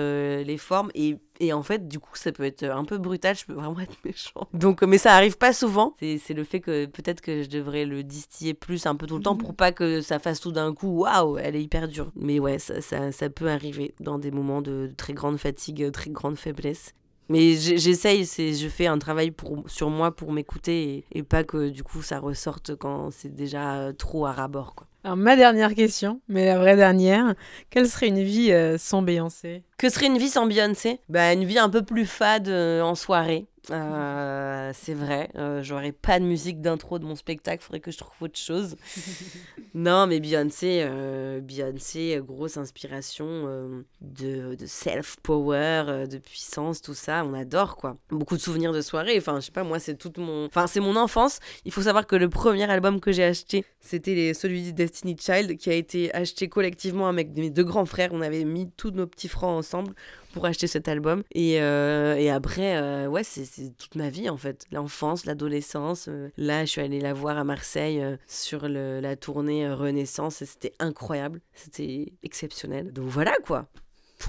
[0.43, 3.45] les formes et et en fait, du coup, ça peut être un peu brutal, je
[3.45, 4.49] peux vraiment être méchant.
[4.53, 5.95] Donc, mais ça arrive pas souvent.
[5.99, 9.17] C'est c'est le fait que peut-être que je devrais le distiller plus un peu tout
[9.17, 12.13] le temps pour pas que ça fasse tout d'un coup, waouh, elle est hyper dure.
[12.17, 16.11] Mais ouais, ça, ça, ça peut arriver dans des moments de très grande fatigue, très
[16.11, 16.95] grande faiblesse.
[17.29, 21.71] Mais j'essaye, je fais un travail pour, sur moi pour m'écouter et, et pas que
[21.71, 24.75] du coup ça ressorte quand c'est déjà euh, trop à rabord.
[24.75, 24.87] Quoi.
[25.05, 27.35] Alors, ma dernière question, mais la vraie dernière,
[27.71, 29.63] quelle serait une vie euh, sans Beyoncé?
[29.79, 31.01] Que serait une vie sans Beyoncé?
[31.09, 33.47] Bah une vie un peu plus fade euh, en soirée.
[33.71, 37.99] Euh, c'est vrai, euh, j'aurais pas de musique d'intro de mon spectacle, faudrait que je
[37.99, 38.77] trouve autre chose.
[39.75, 47.35] non, mais Beyoncé, euh, Beyoncé, grosse inspiration de, de self-power, de puissance, tout ça, on
[47.35, 47.97] adore quoi.
[48.11, 50.47] Beaucoup de souvenirs de soirée, enfin je sais pas, moi c'est toute mon...
[50.47, 51.39] Enfin c'est mon enfance.
[51.65, 55.17] Il faut savoir que le premier album que j'ai acheté, c'était les- celui de Destiny
[55.19, 58.11] Child, qui a été acheté collectivement avec mes deux grands frères.
[58.13, 59.95] On avait mis tous nos petits francs ensemble
[60.35, 61.23] pour acheter cet album.
[61.33, 63.47] Et, euh, et après, euh, ouais, c'est
[63.79, 64.65] toute ma vie en fait.
[64.73, 66.09] L'enfance, l'adolescence.
[66.09, 70.73] euh, là, je suis allée la voir à Marseille sur la tournée Renaissance et c'était
[70.81, 71.41] incroyable.
[71.55, 72.93] C'était exceptionnel.
[72.93, 73.69] Donc voilà quoi.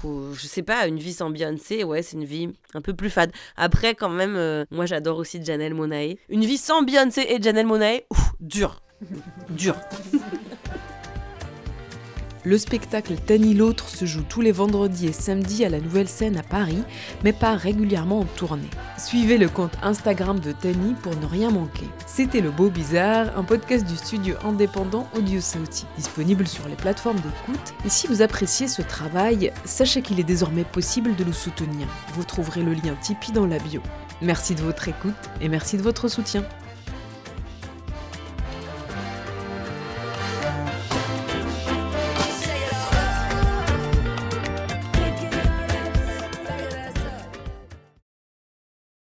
[0.02, 3.32] je sais pas, une vie sans Beyoncé, ouais, c'est une vie un peu plus fade.
[3.56, 6.14] Après, quand même, moi j'adore aussi Janelle Monae.
[6.28, 8.80] Une vie sans Beyoncé et Janelle Monae, ouf, dur.
[9.50, 9.74] dur.
[12.46, 16.36] Le spectacle Tani l'autre se joue tous les vendredis et samedis à la Nouvelle Scène
[16.36, 16.84] à Paris,
[17.24, 18.70] mais part régulièrement en tournée.
[18.98, 21.88] Suivez le compte Instagram de Tani pour ne rien manquer.
[22.06, 27.16] C'était Le Beau Bizarre, un podcast du studio indépendant Audio Sauti, disponible sur les plateformes
[27.16, 27.74] d'écoute.
[27.84, 31.88] Et si vous appréciez ce travail, sachez qu'il est désormais possible de le soutenir.
[32.14, 33.82] Vous trouverez le lien Tipeee dans la bio.
[34.22, 36.44] Merci de votre écoute et merci de votre soutien.